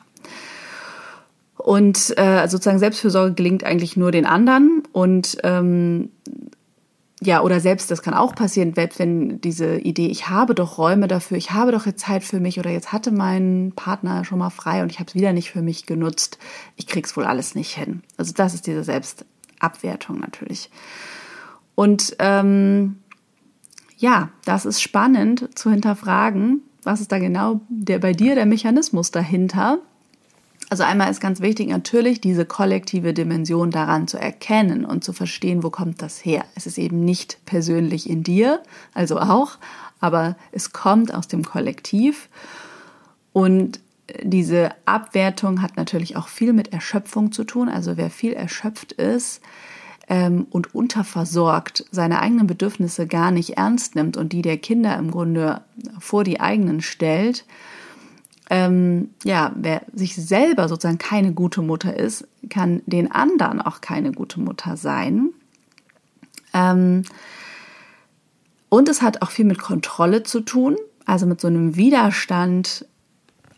Und 1.59 2.15
äh, 2.17 2.47
sozusagen 2.49 2.79
Selbstfürsorge 2.79 3.35
gelingt 3.35 3.65
eigentlich 3.65 3.97
nur 3.97 4.13
den 4.13 4.27
anderen. 4.27 4.83
Und 4.93 5.39
ähm, 5.43 6.11
ja, 7.21 7.43
oder 7.43 7.59
selbst, 7.59 7.91
das 7.91 8.03
kann 8.03 8.15
auch 8.15 8.35
passieren, 8.35 8.75
selbst 8.75 9.01
wenn 9.01 9.41
diese 9.41 9.77
Idee, 9.77 10.07
ich 10.07 10.29
habe 10.29 10.55
doch 10.55 10.79
Räume 10.79 11.09
dafür, 11.09 11.37
ich 11.37 11.51
habe 11.51 11.73
doch 11.73 11.85
jetzt 11.85 12.01
Zeit 12.01 12.23
für 12.23 12.39
mich 12.39 12.61
oder 12.61 12.71
jetzt 12.71 12.93
hatte 12.93 13.11
mein 13.11 13.73
Partner 13.75 14.25
schon 14.25 14.39
mal 14.39 14.51
frei 14.51 14.83
und 14.83 14.93
ich 14.93 15.01
habe 15.01 15.09
es 15.09 15.17
wieder 15.17 15.33
nicht 15.33 15.51
für 15.51 15.63
mich 15.63 15.87
genutzt, 15.87 16.39
ich 16.77 16.87
krieg's 16.87 17.17
wohl 17.17 17.25
alles 17.25 17.57
nicht 17.57 17.75
hin. 17.75 18.03
Also 18.17 18.33
das 18.35 18.55
ist 18.55 18.69
diese 18.69 18.85
Selbstabwertung 18.85 20.21
natürlich. 20.21 20.71
Und 21.75 22.15
ähm, 22.21 22.99
ja, 23.97 24.31
das 24.45 24.65
ist 24.65 24.81
spannend 24.81 25.49
zu 25.59 25.71
hinterfragen, 25.71 26.63
was 26.85 27.01
ist 27.01 27.11
da 27.11 27.19
genau 27.19 27.61
der 27.69 27.99
bei 27.99 28.13
dir 28.13 28.37
der 28.37 28.47
Mechanismus 28.47 29.11
dahinter, 29.11 29.79
also 30.71 30.83
einmal 30.83 31.11
ist 31.11 31.21
ganz 31.21 31.41
wichtig 31.41 31.69
natürlich 31.69 32.21
diese 32.21 32.45
kollektive 32.45 33.15
Dimension 33.15 33.71
daran 33.71 34.07
zu 34.07 34.19
erkennen 34.19 34.85
und 34.85 35.03
zu 35.03 35.13
verstehen, 35.13 35.63
wo 35.63 35.71
kommt 35.71 36.03
das 36.03 36.25
her. 36.25 36.45
Es 36.55 36.67
ist 36.67 36.79
eben 36.79 37.05
nicht 37.05 37.39
persönlich 37.47 38.09
in 38.09 38.23
dir, 38.23 38.63
also 38.93 39.19
auch, 39.19 39.59
aber 40.01 40.37
es 40.53 40.73
kommt 40.73 41.15
aus 41.15 41.27
dem 41.27 41.45
Kollektiv. 41.45 42.29
Und 43.33 43.81
diese 44.23 44.71
Abwertung 44.85 45.63
hat 45.63 45.77
natürlich 45.77 46.17
auch 46.17 46.29
viel 46.29 46.53
mit 46.53 46.73
Erschöpfung 46.73 47.33
zu 47.33 47.45
tun. 47.45 47.69
Also 47.69 47.97
wer 47.97 48.11
viel 48.11 48.33
erschöpft 48.33 48.93
ist 48.93 49.41
ähm, 50.09 50.47
und 50.51 50.75
unterversorgt, 50.75 51.87
seine 51.91 52.21
eigenen 52.21 52.47
Bedürfnisse 52.47 53.07
gar 53.07 53.31
nicht 53.31 53.57
ernst 53.57 53.95
nimmt 53.95 54.17
und 54.17 54.33
die 54.33 54.43
der 54.43 54.59
Kinder 54.59 54.97
im 54.97 55.11
Grunde 55.11 55.63
vor 55.99 56.25
die 56.25 56.41
eigenen 56.41 56.81
stellt, 56.81 57.45
ähm, 58.51 59.11
ja, 59.25 59.53
wer 59.57 59.83
sich 59.93 60.17
selber 60.17 60.69
sozusagen 60.69 60.99
keine 60.99 61.33
gute 61.33 61.61
Mutter 61.61 61.95
ist, 61.95 62.27
kann 62.49 62.83
den 62.87 63.11
anderen 63.11 63.61
auch 63.61 63.81
keine 63.81 64.13
gute 64.13 64.41
Mutter 64.41 64.77
sein. 64.77 65.31
Ähm, 66.55 67.05
und 68.71 68.89
es 68.89 69.03
hat 69.03 69.23
auch 69.23 69.31
viel 69.31 69.45
mit 69.45 69.59
Kontrolle 69.59 70.23
zu 70.23 70.41
tun, 70.41 70.77
also 71.05 71.27
mit 71.27 71.41
so 71.41 71.49
einem 71.49 71.77
Widerstand 71.77 72.87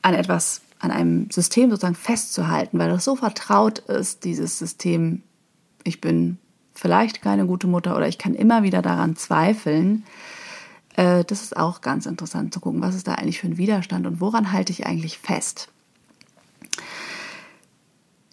an 0.02 0.14
etwas, 0.14 0.62
an 0.80 0.90
einem 0.90 1.30
System 1.30 1.70
sozusagen 1.70 1.94
festzuhalten, 1.94 2.78
weil 2.78 2.90
das 2.90 3.04
so 3.04 3.16
vertraut 3.16 3.80
ist, 3.80 4.24
dieses 4.24 4.58
System, 4.58 5.22
ich 5.84 6.00
bin 6.00 6.38
vielleicht 6.74 7.22
keine 7.22 7.46
gute 7.46 7.66
Mutter 7.66 7.96
oder 7.96 8.08
ich 8.08 8.18
kann 8.18 8.34
immer 8.34 8.62
wieder 8.62 8.82
daran 8.82 9.16
zweifeln. 9.16 10.04
Äh, 10.96 11.24
das 11.24 11.42
ist 11.42 11.56
auch 11.56 11.80
ganz 11.80 12.06
interessant 12.06 12.52
zu 12.52 12.60
gucken, 12.60 12.82
was 12.82 12.94
ist 12.94 13.08
da 13.08 13.14
eigentlich 13.14 13.40
für 13.40 13.46
ein 13.46 13.58
Widerstand 13.58 14.06
und 14.06 14.20
woran 14.20 14.52
halte 14.52 14.72
ich 14.72 14.86
eigentlich 14.86 15.18
fest. 15.18 15.68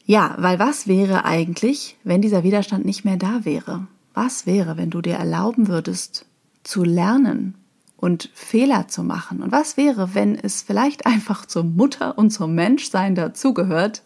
Ja, 0.06 0.36
weil 0.38 0.58
was 0.58 0.88
wäre 0.88 1.26
eigentlich, 1.26 1.98
wenn 2.06 2.22
dieser 2.22 2.44
Widerstand 2.44 2.86
nicht 2.86 3.04
mehr 3.04 3.18
da 3.18 3.44
wäre? 3.44 3.88
Was 4.14 4.46
wäre, 4.46 4.78
wenn 4.78 4.90
du 4.90 5.02
dir 5.02 5.16
erlauben 5.16 5.68
würdest, 5.68 6.26
zu 6.64 6.84
lernen 6.84 7.56
und 7.98 8.32
Fehler 8.34 8.88
zu 8.88 9.04
machen? 9.04 9.44
Und 9.44 9.52
was 9.52 9.76
wäre, 9.76 10.16
wenn 10.16 10.36
es 10.36 10.62
vielleicht 10.62 11.06
einfach 11.06 11.46
zur 11.46 11.66
Mutter 11.66 12.18
und 12.18 12.32
zum 12.32 12.56
Menschsein 12.56 13.16
dazugehört, 13.16 14.04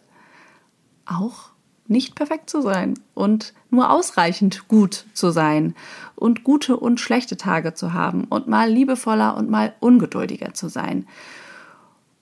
auch 1.06 1.51
nicht 1.86 2.14
perfekt 2.14 2.48
zu 2.48 2.62
sein 2.62 2.94
und 3.14 3.52
nur 3.70 3.90
ausreichend 3.90 4.68
gut 4.68 5.06
zu 5.14 5.30
sein 5.30 5.74
und 6.14 6.44
gute 6.44 6.76
und 6.76 7.00
schlechte 7.00 7.36
Tage 7.36 7.74
zu 7.74 7.92
haben 7.92 8.24
und 8.24 8.48
mal 8.48 8.70
liebevoller 8.70 9.36
und 9.36 9.50
mal 9.50 9.74
ungeduldiger 9.80 10.54
zu 10.54 10.68
sein. 10.68 11.06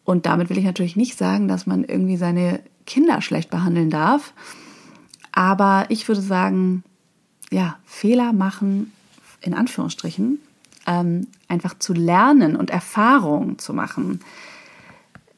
Und 0.04 0.26
damit 0.26 0.50
will 0.50 0.58
ich 0.58 0.64
natürlich 0.64 0.96
nicht 0.96 1.16
sagen, 1.18 1.46
dass 1.46 1.66
man 1.66 1.84
irgendwie 1.84 2.16
seine 2.16 2.60
Kinder 2.86 3.20
schlecht 3.20 3.50
behandeln 3.50 3.90
darf. 3.90 4.32
Aber 5.32 5.86
ich 5.88 6.08
würde 6.08 6.22
sagen, 6.22 6.82
ja, 7.50 7.78
Fehler 7.84 8.32
machen, 8.32 8.92
in 9.40 9.54
Anführungsstrichen, 9.54 10.40
ähm, 10.86 11.26
einfach 11.48 11.78
zu 11.78 11.92
lernen 11.92 12.56
und 12.56 12.70
Erfahrungen 12.70 13.58
zu 13.58 13.74
machen. 13.74 14.20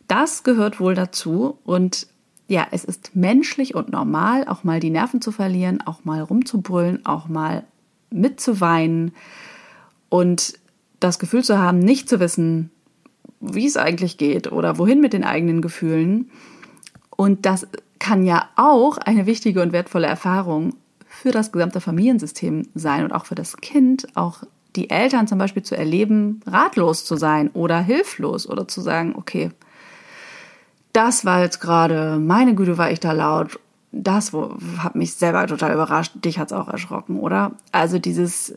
Das 0.09 0.43
gehört 0.43 0.81
wohl 0.81 0.95
dazu 0.95 1.59
und 1.65 2.07
ja, 2.53 2.67
es 2.71 2.85
ist 2.85 3.17
menschlich 3.17 3.75
und 3.75 3.91
normal, 3.91 4.47
auch 4.47 4.63
mal 4.63 4.79
die 4.79 4.91
Nerven 4.91 5.23
zu 5.23 5.33
verlieren, 5.33 5.81
auch 5.81 6.05
mal 6.05 6.21
rumzubrüllen, 6.21 7.07
auch 7.07 7.27
mal 7.27 7.65
mitzuweinen 8.11 9.13
und 10.11 10.59
das 11.01 11.19
Gefühl 11.19 11.43
zu 11.43 11.59
haben, 11.59 11.79
nicht 11.79 12.11
zu 12.11 12.21
wissen, 12.21 12.71
wie 13.41 13.67
es 13.67 13.79
eigentlich 13.79 14.19
geht 14.19 14.53
oder 14.53 14.77
wohin 14.77 15.01
mit 15.01 15.15
den 15.15 15.25
eigenen 15.25 15.63
Gefühlen. 15.63 16.31
Und 17.17 17.47
das 17.47 17.67
kann 17.99 18.27
ja 18.27 18.51
auch 18.57 18.99
eine 18.99 19.25
wichtige 19.25 19.63
und 19.63 19.73
wertvolle 19.73 20.07
Erfahrung 20.07 20.75
für 21.09 21.31
das 21.31 21.53
gesamte 21.53 21.81
Familiensystem 21.81 22.69
sein 22.75 23.05
und 23.05 23.13
auch 23.13 23.25
für 23.25 23.35
das 23.35 23.57
Kind, 23.57 24.09
auch 24.15 24.43
die 24.77 24.91
Eltern 24.91 25.27
zum 25.27 25.39
Beispiel 25.39 25.63
zu 25.63 25.75
erleben, 25.75 26.41
ratlos 26.47 27.07
zu 27.07 27.17
sein 27.17 27.49
oder 27.55 27.81
hilflos 27.81 28.47
oder 28.47 28.69
zu 28.69 28.83
sagen, 28.83 29.15
okay, 29.17 29.51
das 30.93 31.25
war 31.25 31.43
jetzt 31.43 31.61
gerade, 31.61 32.19
meine 32.19 32.55
Güte, 32.55 32.79
war 32.79 32.91
ich 32.91 33.01
da 33.01 33.13
laut. 33.13 33.59
Das 33.93 34.33
hat 34.79 34.95
mich 34.95 35.15
selber 35.15 35.47
total 35.47 35.75
überrascht. 35.75 36.13
Dich 36.25 36.39
hat's 36.39 36.53
auch 36.53 36.69
erschrocken, 36.69 37.19
oder? 37.19 37.53
Also 37.73 37.99
dieses, 37.99 38.55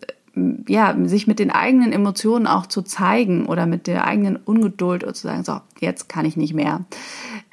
ja, 0.68 0.96
sich 1.06 1.28
mit 1.28 1.40
den 1.40 1.52
eigenen 1.52 1.92
Emotionen 1.92 2.48
auch 2.48 2.66
zu 2.66 2.82
zeigen 2.82 3.46
oder 3.46 3.66
mit 3.66 3.88
der 3.88 4.06
eigenen 4.06 4.38
Ungeduld 4.38 5.04
und 5.04 5.16
zu 5.16 5.24
sagen, 5.24 5.44
so, 5.44 5.60
jetzt 5.80 6.10
kann 6.10 6.26
ich 6.26 6.38
nicht 6.38 6.54
mehr. 6.54 6.86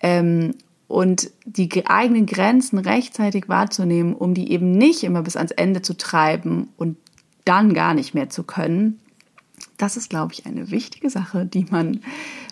Ähm, 0.00 0.54
und 0.88 1.30
die 1.46 1.86
eigenen 1.86 2.26
Grenzen 2.26 2.78
rechtzeitig 2.78 3.48
wahrzunehmen, 3.48 4.14
um 4.14 4.34
die 4.34 4.52
eben 4.52 4.72
nicht 4.72 5.04
immer 5.04 5.22
bis 5.22 5.36
ans 5.36 5.52
Ende 5.52 5.80
zu 5.80 5.96
treiben 5.96 6.68
und 6.76 6.98
dann 7.44 7.72
gar 7.72 7.94
nicht 7.94 8.14
mehr 8.14 8.28
zu 8.28 8.42
können. 8.42 9.00
Das 9.82 9.96
ist, 9.96 10.10
glaube 10.10 10.32
ich, 10.32 10.46
eine 10.46 10.70
wichtige 10.70 11.10
Sache, 11.10 11.44
die 11.44 11.66
man 11.68 12.02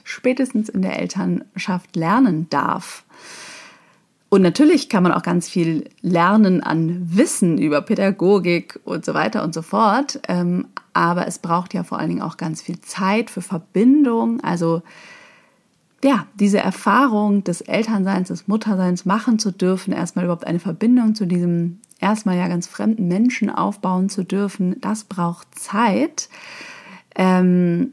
spätestens 0.02 0.68
in 0.68 0.82
der 0.82 0.98
Elternschaft 0.98 1.94
lernen 1.94 2.48
darf. 2.50 3.04
Und 4.30 4.42
natürlich 4.42 4.88
kann 4.88 5.04
man 5.04 5.12
auch 5.12 5.22
ganz 5.22 5.48
viel 5.48 5.88
lernen 6.00 6.60
an 6.60 7.16
Wissen 7.16 7.56
über 7.58 7.82
Pädagogik 7.82 8.80
und 8.84 9.04
so 9.04 9.14
weiter 9.14 9.44
und 9.44 9.54
so 9.54 9.62
fort. 9.62 10.18
Ähm, 10.26 10.66
aber 10.92 11.28
es 11.28 11.38
braucht 11.38 11.72
ja 11.72 11.84
vor 11.84 12.00
allen 12.00 12.08
Dingen 12.08 12.22
auch 12.22 12.36
ganz 12.36 12.62
viel 12.62 12.80
Zeit 12.80 13.30
für 13.30 13.42
Verbindung. 13.42 14.40
Also 14.40 14.82
ja, 16.02 16.26
diese 16.34 16.58
Erfahrung 16.58 17.44
des 17.44 17.60
Elternseins, 17.60 18.26
des 18.26 18.48
Mutterseins 18.48 19.04
machen 19.04 19.38
zu 19.38 19.52
dürfen, 19.52 19.92
erstmal 19.92 20.24
überhaupt 20.24 20.48
eine 20.48 20.58
Verbindung 20.58 21.14
zu 21.14 21.26
diesem 21.26 21.78
erstmal 22.00 22.36
ja 22.36 22.48
ganz 22.48 22.66
fremden 22.66 23.06
Menschen 23.06 23.50
aufbauen 23.50 24.08
zu 24.08 24.24
dürfen, 24.24 24.80
das 24.80 25.04
braucht 25.04 25.56
Zeit. 25.56 26.28
Ähm, 27.20 27.92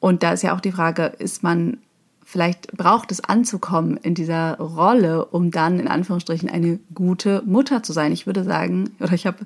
und 0.00 0.22
da 0.22 0.32
ist 0.32 0.42
ja 0.42 0.56
auch 0.56 0.60
die 0.60 0.72
Frage, 0.72 1.04
ist 1.18 1.42
man, 1.42 1.76
vielleicht 2.24 2.72
braucht 2.72 3.12
es 3.12 3.22
anzukommen 3.22 3.98
in 3.98 4.14
dieser 4.14 4.56
Rolle, 4.58 5.26
um 5.26 5.50
dann 5.50 5.78
in 5.78 5.86
Anführungsstrichen 5.86 6.48
eine 6.48 6.80
gute 6.94 7.42
Mutter 7.44 7.82
zu 7.82 7.92
sein. 7.92 8.10
Ich 8.12 8.26
würde 8.26 8.42
sagen, 8.42 8.90
oder 9.00 9.12
ich 9.12 9.26
habe 9.26 9.44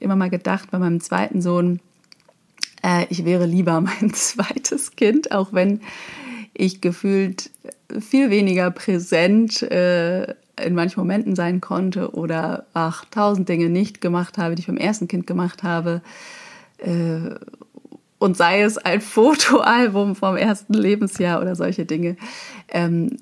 immer 0.00 0.16
mal 0.16 0.30
gedacht 0.30 0.70
bei 0.70 0.78
meinem 0.78 1.00
zweiten 1.00 1.42
Sohn, 1.42 1.80
äh, 2.82 3.04
ich 3.10 3.26
wäre 3.26 3.44
lieber 3.44 3.82
mein 3.82 4.14
zweites 4.14 4.96
Kind, 4.96 5.30
auch 5.32 5.52
wenn 5.52 5.80
ich 6.54 6.80
gefühlt 6.80 7.50
viel 8.00 8.30
weniger 8.30 8.70
präsent 8.70 9.60
äh, 9.60 10.34
in 10.64 10.74
manchen 10.74 11.00
Momenten 11.00 11.36
sein 11.36 11.60
konnte 11.60 12.14
oder 12.14 12.64
ach, 12.72 13.04
tausend 13.10 13.50
Dinge 13.50 13.68
nicht 13.68 14.00
gemacht 14.00 14.38
habe, 14.38 14.54
die 14.54 14.60
ich 14.60 14.66
beim 14.68 14.78
ersten 14.78 15.06
Kind 15.06 15.26
gemacht 15.26 15.62
habe. 15.62 16.00
Äh, 16.82 17.34
und 18.18 18.36
sei 18.36 18.62
es 18.62 18.78
ein 18.78 19.00
Fotoalbum 19.00 20.14
vom 20.14 20.36
ersten 20.36 20.74
Lebensjahr 20.74 21.40
oder 21.40 21.56
solche 21.56 21.84
Dinge. 21.84 22.16
Ähm, 22.68 23.16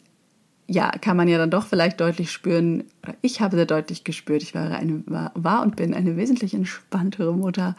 ja, 0.67 0.91
kann 0.91 1.17
man 1.17 1.27
ja 1.27 1.37
dann 1.37 1.51
doch 1.51 1.67
vielleicht 1.67 2.01
deutlich 2.01 2.31
spüren, 2.31 2.85
ich 3.23 3.41
habe 3.41 3.57
sehr 3.57 3.67
deutlich 3.67 4.05
gespürt, 4.05 4.45
ich 4.45 4.55
war, 4.55 4.71
eine, 4.71 5.03
war, 5.07 5.33
war 5.35 5.63
und 5.63 5.75
bin 5.75 5.95
eine 5.95 6.17
wesentlich 6.17 6.55
entspanntere 6.55 7.35
Mutter 7.35 7.75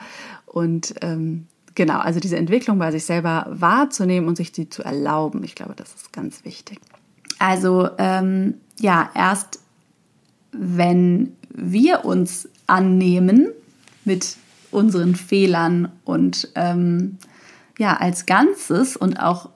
und 0.45 0.95
ähm, 1.01 1.47
genau, 1.73 1.99
also 1.99 2.19
diese 2.19 2.35
Entwicklung 2.35 2.79
bei 2.79 2.91
sich 2.91 3.05
selber 3.05 3.47
wahrzunehmen 3.49 4.27
und 4.27 4.35
sich 4.35 4.51
die 4.51 4.69
zu 4.69 4.83
erlauben, 4.83 5.41
ich 5.45 5.55
glaube, 5.55 5.73
das 5.73 5.93
ist 5.93 6.11
ganz 6.11 6.43
wichtig. 6.43 6.79
Also 7.39 7.89
ähm, 7.97 8.55
ja, 8.77 9.09
erst 9.15 9.61
wenn 10.51 11.33
wir 11.49 12.03
uns 12.03 12.49
annehmen 12.67 13.47
mit 14.03 14.35
unseren 14.71 15.15
Fehlern 15.15 15.91
und 16.03 16.49
ähm, 16.55 17.17
ja, 17.77 17.97
als 17.97 18.25
Ganzes 18.25 18.95
und 18.95 19.19
auch 19.19 19.49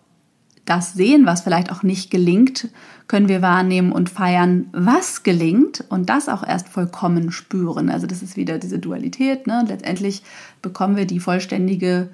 das 0.66 0.94
sehen, 0.94 1.26
was 1.26 1.42
vielleicht 1.42 1.72
auch 1.72 1.84
nicht 1.84 2.10
gelingt, 2.10 2.70
können 3.08 3.30
wir 3.30 3.42
wahrnehmen 3.44 3.92
und 3.92 4.10
feiern, 4.10 4.68
was 4.72 5.22
gelingt 5.22 5.84
und 5.90 6.10
das 6.10 6.28
auch 6.28 6.46
erst 6.46 6.70
vollkommen 6.70 7.32
spüren. 7.32 7.90
Also 7.90 8.08
das 8.08 8.24
ist 8.24 8.36
wieder 8.36 8.58
diese 8.58 8.80
Dualität. 8.80 9.46
Ne? 9.46 9.64
Letztendlich 9.68 10.24
bekommen 10.64 10.96
wir 10.96 11.06
die 11.06 11.20
vollständige 11.20 12.10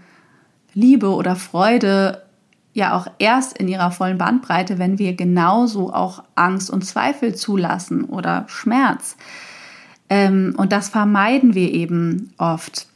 Liebe 0.73 1.09
oder 1.09 1.37
Freude 1.37 2.23
ja 2.73 2.95
auch 2.95 3.07
erst 3.19 3.57
in 3.57 3.67
ihrer 3.67 3.91
vollen 3.91 4.17
Bandbreite, 4.17 4.79
wenn 4.79 4.97
wir 4.99 5.15
genauso 5.15 5.93
auch 5.93 6.23
Angst 6.35 6.69
und 6.69 6.85
Zweifel 6.85 7.35
zulassen 7.35 8.05
oder 8.05 8.45
Schmerz. 8.47 9.17
Ähm, 10.09 10.53
und 10.57 10.71
das 10.71 10.89
vermeiden 10.89 11.53
wir 11.53 11.71
eben 11.73 12.33
oft. 12.37 12.87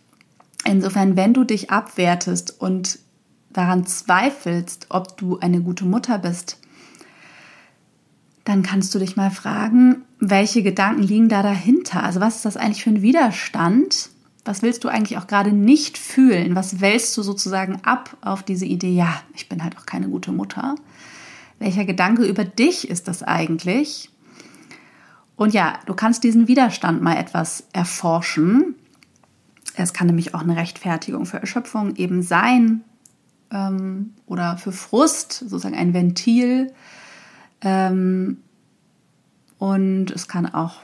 Insofern, 0.67 1.15
wenn 1.15 1.33
du 1.33 1.43
dich 1.43 1.69
abwertest 1.69 2.59
und 2.59 2.99
daran 3.53 3.85
zweifelst, 3.85 4.87
ob 4.89 5.15
du 5.17 5.39
eine 5.39 5.61
gute 5.61 5.85
Mutter 5.85 6.17
bist, 6.17 6.57
dann 8.43 8.63
kannst 8.63 8.93
du 8.93 8.99
dich 8.99 9.15
mal 9.15 9.31
fragen, 9.31 10.03
welche 10.19 10.63
Gedanken 10.63 11.03
liegen 11.03 11.29
da 11.29 11.41
dahinter? 11.41 12.03
Also 12.03 12.19
was 12.19 12.37
ist 12.37 12.45
das 12.45 12.57
eigentlich 12.57 12.83
für 12.83 12.91
ein 12.91 13.01
Widerstand? 13.01 14.09
Was 14.43 14.61
willst 14.61 14.83
du 14.83 14.87
eigentlich 14.87 15.17
auch 15.17 15.27
gerade 15.27 15.51
nicht 15.51 15.97
fühlen? 15.97 16.55
Was 16.55 16.81
wälzt 16.81 17.15
du 17.17 17.23
sozusagen 17.23 17.79
ab 17.83 18.15
auf 18.21 18.43
diese 18.43 18.65
Idee, 18.65 18.93
ja, 18.93 19.21
ich 19.33 19.49
bin 19.49 19.63
halt 19.63 19.77
auch 19.77 19.85
keine 19.85 20.09
gute 20.09 20.31
Mutter? 20.31 20.75
Welcher 21.57 21.85
Gedanke 21.85 22.25
über 22.25 22.43
dich 22.43 22.89
ist 22.89 23.07
das 23.07 23.23
eigentlich? 23.23 24.09
Und 25.35 25.53
ja, 25.53 25.79
du 25.85 25.93
kannst 25.93 26.23
diesen 26.23 26.47
Widerstand 26.47 27.01
mal 27.01 27.17
etwas 27.17 27.65
erforschen. 27.73 28.75
Es 29.77 29.93
kann 29.93 30.07
nämlich 30.07 30.33
auch 30.33 30.41
eine 30.41 30.55
Rechtfertigung 30.55 31.25
für 31.25 31.37
Erschöpfung 31.37 31.95
eben 31.95 32.21
sein 32.21 32.81
ähm, 33.51 34.13
oder 34.25 34.57
für 34.57 34.71
Frust, 34.71 35.33
sozusagen 35.33 35.75
ein 35.75 35.93
Ventil. 35.93 36.71
Ähm, 37.61 38.37
und 39.57 40.11
es 40.11 40.27
kann 40.27 40.53
auch 40.53 40.75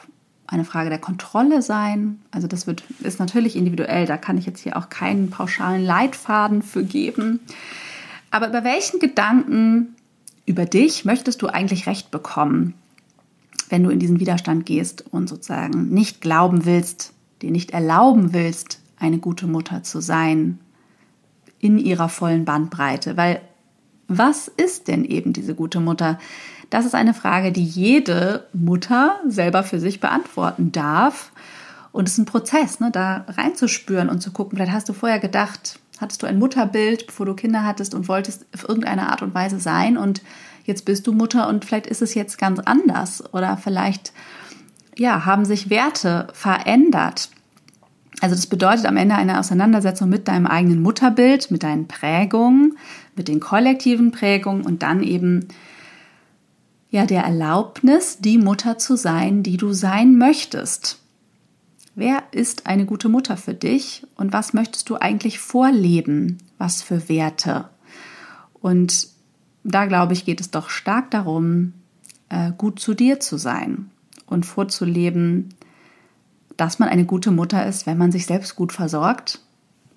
eine 0.47 0.65
Frage 0.65 0.89
der 0.89 0.99
Kontrolle 0.99 1.61
sein. 1.61 2.21
Also 2.31 2.47
das 2.47 2.67
wird, 2.67 2.83
ist 2.99 3.19
natürlich 3.19 3.55
individuell, 3.55 4.05
da 4.05 4.17
kann 4.17 4.37
ich 4.37 4.45
jetzt 4.45 4.61
hier 4.61 4.75
auch 4.75 4.89
keinen 4.89 5.29
pauschalen 5.29 5.83
Leitfaden 5.83 6.61
für 6.61 6.83
geben. 6.83 7.39
Aber 8.31 8.49
über 8.49 8.63
welchen 8.63 8.99
Gedanken 8.99 9.95
über 10.45 10.65
dich 10.65 11.05
möchtest 11.05 11.41
du 11.41 11.47
eigentlich 11.47 11.87
Recht 11.87 12.11
bekommen, 12.11 12.73
wenn 13.69 13.83
du 13.83 13.89
in 13.89 13.99
diesen 13.99 14.19
Widerstand 14.19 14.65
gehst 14.65 15.05
und 15.11 15.29
sozusagen 15.29 15.89
nicht 15.89 16.19
glauben 16.19 16.65
willst, 16.65 17.13
dir 17.41 17.51
nicht 17.51 17.71
erlauben 17.71 18.33
willst, 18.33 18.80
eine 19.01 19.17
gute 19.17 19.47
Mutter 19.47 19.83
zu 19.83 19.99
sein 20.01 20.59
in 21.59 21.77
ihrer 21.77 22.09
vollen 22.09 22.45
Bandbreite? 22.45 23.17
Weil 23.17 23.41
was 24.07 24.47
ist 24.47 24.87
denn 24.87 25.05
eben 25.05 25.33
diese 25.33 25.55
gute 25.55 25.79
Mutter? 25.79 26.19
Das 26.69 26.85
ist 26.85 26.95
eine 26.95 27.13
Frage, 27.13 27.51
die 27.51 27.63
jede 27.63 28.47
Mutter 28.53 29.19
selber 29.27 29.63
für 29.63 29.79
sich 29.79 29.99
beantworten 29.99 30.71
darf. 30.71 31.31
Und 31.91 32.07
es 32.07 32.13
ist 32.13 32.19
ein 32.19 32.25
Prozess, 32.25 32.79
ne, 32.79 32.91
da 32.91 33.25
reinzuspüren 33.27 34.09
und 34.09 34.21
zu 34.21 34.31
gucken. 34.31 34.57
Vielleicht 34.57 34.71
hast 34.71 34.87
du 34.87 34.93
vorher 34.93 35.19
gedacht, 35.19 35.79
hattest 35.99 36.23
du 36.23 36.27
ein 36.27 36.39
Mutterbild, 36.39 37.07
bevor 37.07 37.25
du 37.25 37.33
Kinder 37.33 37.65
hattest 37.65 37.93
und 37.93 38.07
wolltest 38.07 38.45
auf 38.53 38.67
irgendeine 38.67 39.09
Art 39.09 39.21
und 39.21 39.33
Weise 39.33 39.59
sein 39.59 39.97
und 39.97 40.21
jetzt 40.63 40.85
bist 40.85 41.07
du 41.07 41.13
Mutter 41.13 41.47
und 41.47 41.65
vielleicht 41.65 41.87
ist 41.87 42.01
es 42.01 42.13
jetzt 42.13 42.37
ganz 42.37 42.59
anders 42.59 43.33
oder 43.33 43.57
vielleicht 43.57 44.13
ja, 44.97 45.25
haben 45.25 45.45
sich 45.45 45.69
Werte 45.69 46.27
verändert. 46.33 47.29
Also 48.21 48.35
das 48.35 48.45
bedeutet 48.45 48.85
am 48.85 48.97
Ende 48.97 49.15
eine 49.15 49.39
Auseinandersetzung 49.39 50.07
mit 50.07 50.27
deinem 50.27 50.45
eigenen 50.45 50.81
Mutterbild, 50.81 51.49
mit 51.49 51.63
deinen 51.63 51.87
Prägungen, 51.87 52.77
mit 53.15 53.27
den 53.27 53.39
kollektiven 53.39 54.11
Prägungen 54.11 54.63
und 54.63 54.83
dann 54.83 55.01
eben 55.01 55.47
ja 56.91 57.07
der 57.07 57.23
Erlaubnis, 57.23 58.19
die 58.19 58.37
Mutter 58.37 58.77
zu 58.77 58.95
sein, 58.95 59.41
die 59.41 59.57
du 59.57 59.73
sein 59.73 60.19
möchtest. 60.19 60.99
Wer 61.95 62.21
ist 62.31 62.67
eine 62.67 62.85
gute 62.85 63.09
Mutter 63.09 63.37
für 63.37 63.55
dich 63.55 64.05
und 64.15 64.31
was 64.31 64.53
möchtest 64.53 64.89
du 64.89 64.97
eigentlich 64.97 65.39
vorleben? 65.39 66.37
Was 66.59 66.83
für 66.83 67.09
Werte? 67.09 67.69
Und 68.53 69.07
da 69.63 69.87
glaube 69.87 70.13
ich, 70.13 70.25
geht 70.25 70.41
es 70.41 70.51
doch 70.51 70.69
stark 70.69 71.09
darum, 71.09 71.73
äh, 72.29 72.51
gut 72.55 72.79
zu 72.79 72.93
dir 72.93 73.19
zu 73.19 73.37
sein 73.37 73.89
und 74.27 74.45
vorzuleben, 74.45 75.55
dass 76.61 76.77
man 76.77 76.89
eine 76.89 77.05
gute 77.05 77.31
Mutter 77.31 77.65
ist, 77.65 77.87
wenn 77.87 77.97
man 77.97 78.11
sich 78.11 78.27
selbst 78.27 78.55
gut 78.55 78.71
versorgt, 78.71 79.39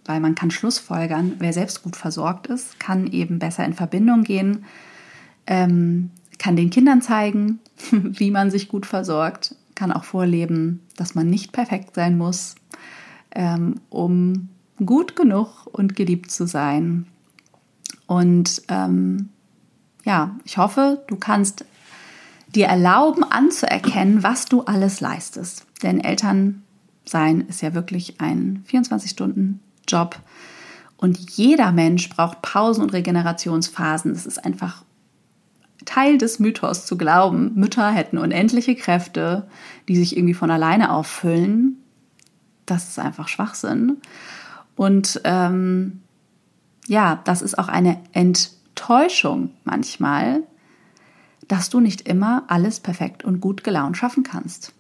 weil 0.07 0.19
man 0.19 0.35
kann 0.35 0.51
Schlussfolgern, 0.51 1.35
wer 1.39 1.53
selbst 1.53 1.83
gut 1.83 1.95
versorgt 1.95 2.47
ist, 2.47 2.81
kann 2.81 3.07
eben 3.07 3.39
besser 3.39 3.67
in 3.67 3.75
Verbindung 3.75 4.25
gehen, 4.25 4.65
ähm, 5.47 6.11
kann 6.39 6.57
den 6.57 6.71
Kindern 6.71 7.03
zeigen, 7.03 7.59
wie 7.91 8.31
man 8.31 8.51
sich 8.51 8.69
gut 8.69 8.87
versorgt, 8.87 9.57
kann 9.75 9.93
auch 9.93 10.05
vorleben, 10.05 10.81
dass 10.97 11.15
man 11.15 11.29
nicht 11.29 11.53
perfekt 11.53 11.97
sein 11.97 12.17
muss, 12.17 12.55
ähm, 13.33 13.75
um 13.91 14.49
gut 14.87 15.17
genug 15.17 15.67
und 15.67 15.95
geliebt 15.95 16.31
zu 16.31 16.47
sein. 16.47 17.05
Und 18.07 18.63
ähm, 18.69 19.29
ja, 20.07 20.35
ich 20.47 20.57
hoffe, 20.57 21.05
du 21.09 21.17
kannst 21.17 21.67
dir 22.55 22.67
erlauben 22.67 23.25
anzuerkennen, 23.25 24.23
was 24.23 24.47
du 24.47 24.63
alles 24.63 25.01
leistest. 25.01 25.67
Denn 25.83 26.01
Elternsein 26.01 27.43
ist 27.49 27.63
ja 27.63 27.75
wirklich 27.75 28.21
ein 28.21 28.63
24 28.67 29.11
Stunden 29.11 29.61
Job. 29.87 30.21
Und 30.97 31.19
jeder 31.37 31.73
Mensch 31.73 32.09
braucht 32.09 32.43
Pausen 32.43 32.83
und 32.83 32.93
Regenerationsphasen. 32.93 34.13
Es 34.13 34.27
ist 34.27 34.45
einfach 34.45 34.85
Teil 35.85 36.19
des 36.19 36.39
Mythos 36.39 36.87
zu 36.87 36.97
glauben, 36.97 37.53
Mütter 37.55 37.91
hätten 37.91 38.19
unendliche 38.19 38.75
Kräfte, 38.75 39.47
die 39.89 39.97
sich 39.97 40.17
irgendwie 40.17 40.35
von 40.35 40.51
alleine 40.51 40.93
auffüllen. 40.93 41.77
Das 42.67 42.89
ist 42.89 42.99
einfach 42.99 43.29
Schwachsinn. 43.29 43.99
Und 44.77 45.21
ähm, 45.25 46.01
ja, 46.87 47.21
das 47.25 47.43
ist 47.43 47.59
auch 47.59 47.69
eine 47.69 48.01
Enttäuschung 48.13 49.51
manchmal, 49.65 50.43
dass 51.49 51.71
du 51.71 51.81
nicht 51.81 52.09
immer 52.09 52.45
alles 52.49 52.81
perfekt 52.81 53.25
und 53.25 53.41
gut 53.41 53.65
gelaunt 53.65 53.97
schaffen 53.97 54.23
kannst. 54.23 54.73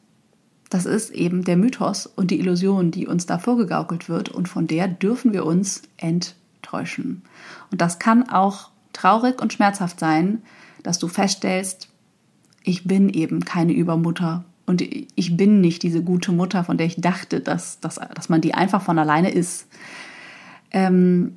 Das 0.70 0.86
ist 0.86 1.10
eben 1.10 1.44
der 1.44 1.56
Mythos 1.56 2.06
und 2.06 2.30
die 2.30 2.40
Illusion, 2.40 2.90
die 2.90 3.06
uns 3.06 3.26
da 3.26 3.38
vorgegaukelt 3.38 4.08
wird 4.08 4.28
und 4.28 4.48
von 4.48 4.66
der 4.66 4.88
dürfen 4.88 5.32
wir 5.32 5.46
uns 5.46 5.82
enttäuschen. 5.98 7.22
Und 7.70 7.80
das 7.80 7.98
kann 7.98 8.28
auch 8.28 8.70
traurig 8.92 9.40
und 9.40 9.52
schmerzhaft 9.52 10.00
sein, 10.00 10.42
dass 10.82 10.98
du 10.98 11.08
feststellst, 11.08 11.88
ich 12.62 12.84
bin 12.84 13.08
eben 13.10 13.44
keine 13.44 13.72
Übermutter 13.72 14.44
und 14.66 14.80
ich 14.80 15.36
bin 15.36 15.60
nicht 15.60 15.82
diese 15.82 16.02
gute 16.02 16.32
Mutter, 16.32 16.64
von 16.64 16.78
der 16.78 16.86
ich 16.86 16.96
dachte, 16.96 17.40
dass, 17.40 17.80
dass, 17.80 18.00
dass 18.14 18.28
man 18.28 18.40
die 18.40 18.54
einfach 18.54 18.82
von 18.82 18.98
alleine 18.98 19.30
ist. 19.30 19.66
Ähm, 20.70 21.36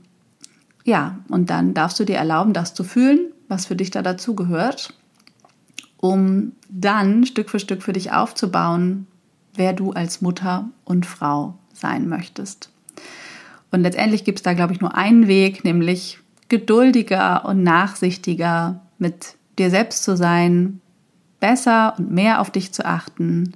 ja, 0.86 1.20
und 1.28 1.50
dann 1.50 1.74
darfst 1.74 2.00
du 2.00 2.06
dir 2.06 2.16
erlauben, 2.16 2.54
das 2.54 2.74
zu 2.74 2.86
fühlen, 2.86 3.20
was 3.50 3.66
für 3.66 3.76
dich 3.76 3.92
da 3.92 4.02
dazu 4.02 4.36
gehört, 4.36 4.94
um 5.98 6.54
dann 6.70 7.26
Stück 7.26 7.50
für 7.50 7.60
Stück 7.60 7.84
für 7.84 7.94
dich 7.94 8.12
aufzubauen, 8.12 9.08
wer 9.56 9.74
du 9.74 9.92
als 9.92 10.22
Mutter 10.22 10.70
und 10.86 11.06
Frau 11.06 11.56
sein 11.74 12.08
möchtest. 12.08 12.70
Und 13.72 13.82
letztendlich 13.82 14.24
gibt 14.24 14.40
es 14.40 14.44
da, 14.44 14.54
glaube 14.54 14.74
ich, 14.74 14.82
nur 14.82 14.96
einen 14.96 15.28
Weg, 15.28 15.64
nämlich 15.64 16.20
geduldiger 16.50 17.46
und 17.46 17.64
nachsichtiger 17.64 18.82
mit 18.98 19.36
dir 19.60 19.70
selbst 19.70 20.04
zu 20.04 20.16
sein, 20.16 20.82
besser 21.40 21.96
und 21.98 22.12
mehr 22.12 22.42
auf 22.42 22.52
dich 22.52 22.72
zu 22.72 22.86
achten, 22.86 23.54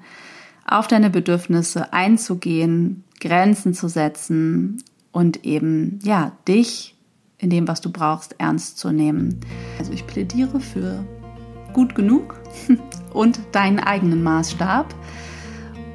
auf 0.67 0.88
deine 0.88 1.10
Bedürfnisse 1.10 1.93
einzugehen, 1.93 3.04
Grenzen 3.19 3.73
zu 3.73 3.88
setzen 3.88 4.84
und 5.12 5.45
eben, 5.45 5.99
ja, 6.04 6.32
dich 6.47 6.95
in 7.38 7.49
dem, 7.49 7.67
was 7.67 7.82
du 7.82 7.91
brauchst, 7.91 8.36
ernst 8.39 8.77
zu 8.77 8.91
nehmen. 8.91 9.39
Also 9.80 9.93
ich 9.93 10.06
plädiere 10.06 10.60
für 10.60 11.06
gut 11.73 11.95
genug 11.95 12.39
und 13.13 13.39
deinen 13.51 13.79
eigenen 13.79 14.23
Maßstab. 14.23 14.93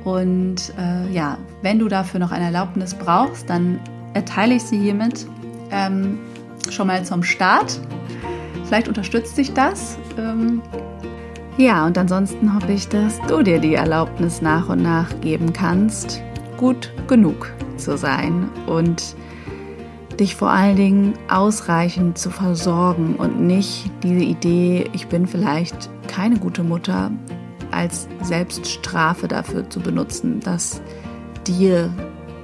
Und 0.05 0.73
äh, 0.79 1.11
ja, 1.13 1.39
wenn 1.63 1.79
du 1.79 1.89
dafür 1.89 2.21
noch 2.21 2.31
eine 2.31 2.45
Erlaubnis 2.45 2.95
brauchst, 2.95 3.51
dann 3.51 3.81
erteile 4.15 4.55
ich 4.55 4.63
sie 4.63 4.79
hiermit 4.79 5.27
ähm, 5.71 6.19
schon 6.71 6.87
mal 6.87 7.05
zum 7.05 7.23
Start. 7.23 7.81
Vielleicht 8.65 8.89
unterstützt 8.89 9.37
dich 9.37 9.53
das. 9.53 9.99
Ähm, 10.17 10.63
ja, 11.59 11.87
und 11.87 11.97
ansonsten 11.97 12.55
hoffe 12.55 12.73
ich, 12.73 12.89
dass 12.89 13.21
du 13.23 13.43
dir 13.43 13.59
die 13.59 13.75
Erlaubnis 13.75 14.43
nach 14.43 14.69
und 14.69 14.83
nach 14.83 15.09
geben 15.21 15.53
kannst, 15.53 16.23
gut 16.57 16.93
genug 17.09 17.53
zu 17.77 17.97
sein 17.97 18.49
und 18.67 19.17
dich 20.21 20.37
vor 20.37 20.51
allen 20.51 20.77
Dingen 20.77 21.15
ausreichend 21.29 22.19
zu 22.19 22.31
versorgen 22.31 23.17
und 23.17 23.41
nicht 23.41 23.91
diese 24.03 24.25
Idee, 24.25 24.89
ich 24.93 25.09
bin 25.09 25.27
vielleicht 25.27 25.91
keine 26.09 26.39
gute 26.39 26.63
Mutter, 26.63 27.11
als 27.71 28.09
Selbststrafe 28.23 29.29
dafür 29.29 29.69
zu 29.69 29.81
benutzen, 29.81 30.41
dass 30.41 30.81
dir 31.47 31.93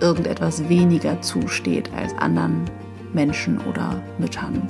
irgendetwas 0.01 0.69
weniger 0.69 1.21
zusteht 1.23 1.91
als 1.97 2.13
anderen 2.19 2.65
Menschen 3.13 3.59
oder 3.69 4.03
Müttern. 4.19 4.69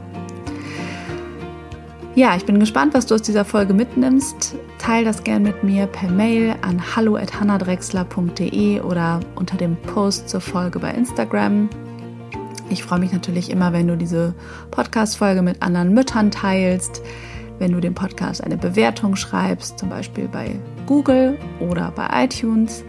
Ja, 2.14 2.36
ich 2.36 2.44
bin 2.44 2.60
gespannt, 2.60 2.92
was 2.92 3.06
du 3.06 3.14
aus 3.14 3.22
dieser 3.22 3.46
Folge 3.46 3.72
mitnimmst. 3.72 4.54
Teil 4.76 5.02
das 5.02 5.24
gern 5.24 5.42
mit 5.42 5.64
mir 5.64 5.86
per 5.86 6.10
Mail 6.10 6.54
an 6.60 6.82
hallo@hannadrexler.de 6.94 8.80
oder 8.82 9.20
unter 9.34 9.56
dem 9.56 9.76
Post 9.76 10.28
zur 10.28 10.42
Folge 10.42 10.78
bei 10.78 10.90
Instagram. 10.90 11.70
Ich 12.72 12.84
freue 12.84 13.00
mich 13.00 13.12
natürlich 13.12 13.50
immer, 13.50 13.74
wenn 13.74 13.86
du 13.86 13.98
diese 13.98 14.34
Podcast-Folge 14.70 15.42
mit 15.42 15.60
anderen 15.60 15.92
Müttern 15.92 16.30
teilst, 16.30 17.02
wenn 17.58 17.72
du 17.72 17.80
dem 17.80 17.92
Podcast 17.92 18.42
eine 18.42 18.56
Bewertung 18.56 19.14
schreibst, 19.14 19.78
zum 19.78 19.90
Beispiel 19.90 20.26
bei 20.26 20.58
Google 20.86 21.38
oder 21.60 21.92
bei 21.94 22.24
iTunes. 22.24 22.82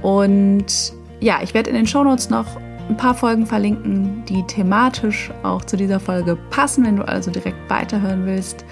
Und 0.00 0.92
ja, 1.18 1.40
ich 1.42 1.54
werde 1.54 1.70
in 1.70 1.76
den 1.76 1.88
Shownotes 1.88 2.30
noch 2.30 2.46
ein 2.88 2.96
paar 2.96 3.14
Folgen 3.14 3.46
verlinken, 3.46 4.24
die 4.28 4.44
thematisch 4.46 5.32
auch 5.42 5.64
zu 5.64 5.76
dieser 5.76 5.98
Folge 5.98 6.38
passen. 6.50 6.86
Wenn 6.86 6.94
du 6.94 7.02
also 7.02 7.32
direkt 7.32 7.68
weiterhören 7.68 8.26
willst, 8.26 8.64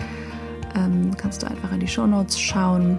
ähm, 0.76 1.10
kannst 1.16 1.42
du 1.42 1.48
einfach 1.48 1.72
in 1.72 1.80
die 1.80 1.88
Show 1.88 2.06
Notes 2.06 2.38
schauen. 2.38 2.96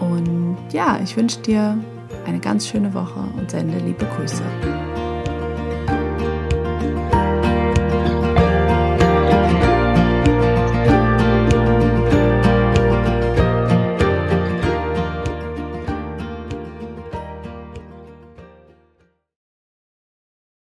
Und 0.00 0.56
ja, 0.72 0.98
ich 1.04 1.16
wünsche 1.16 1.40
dir 1.42 1.78
eine 2.26 2.40
ganz 2.40 2.66
schöne 2.66 2.92
Woche 2.94 3.20
und 3.38 3.48
sende 3.48 3.78
liebe 3.78 4.04
Grüße. 4.16 4.42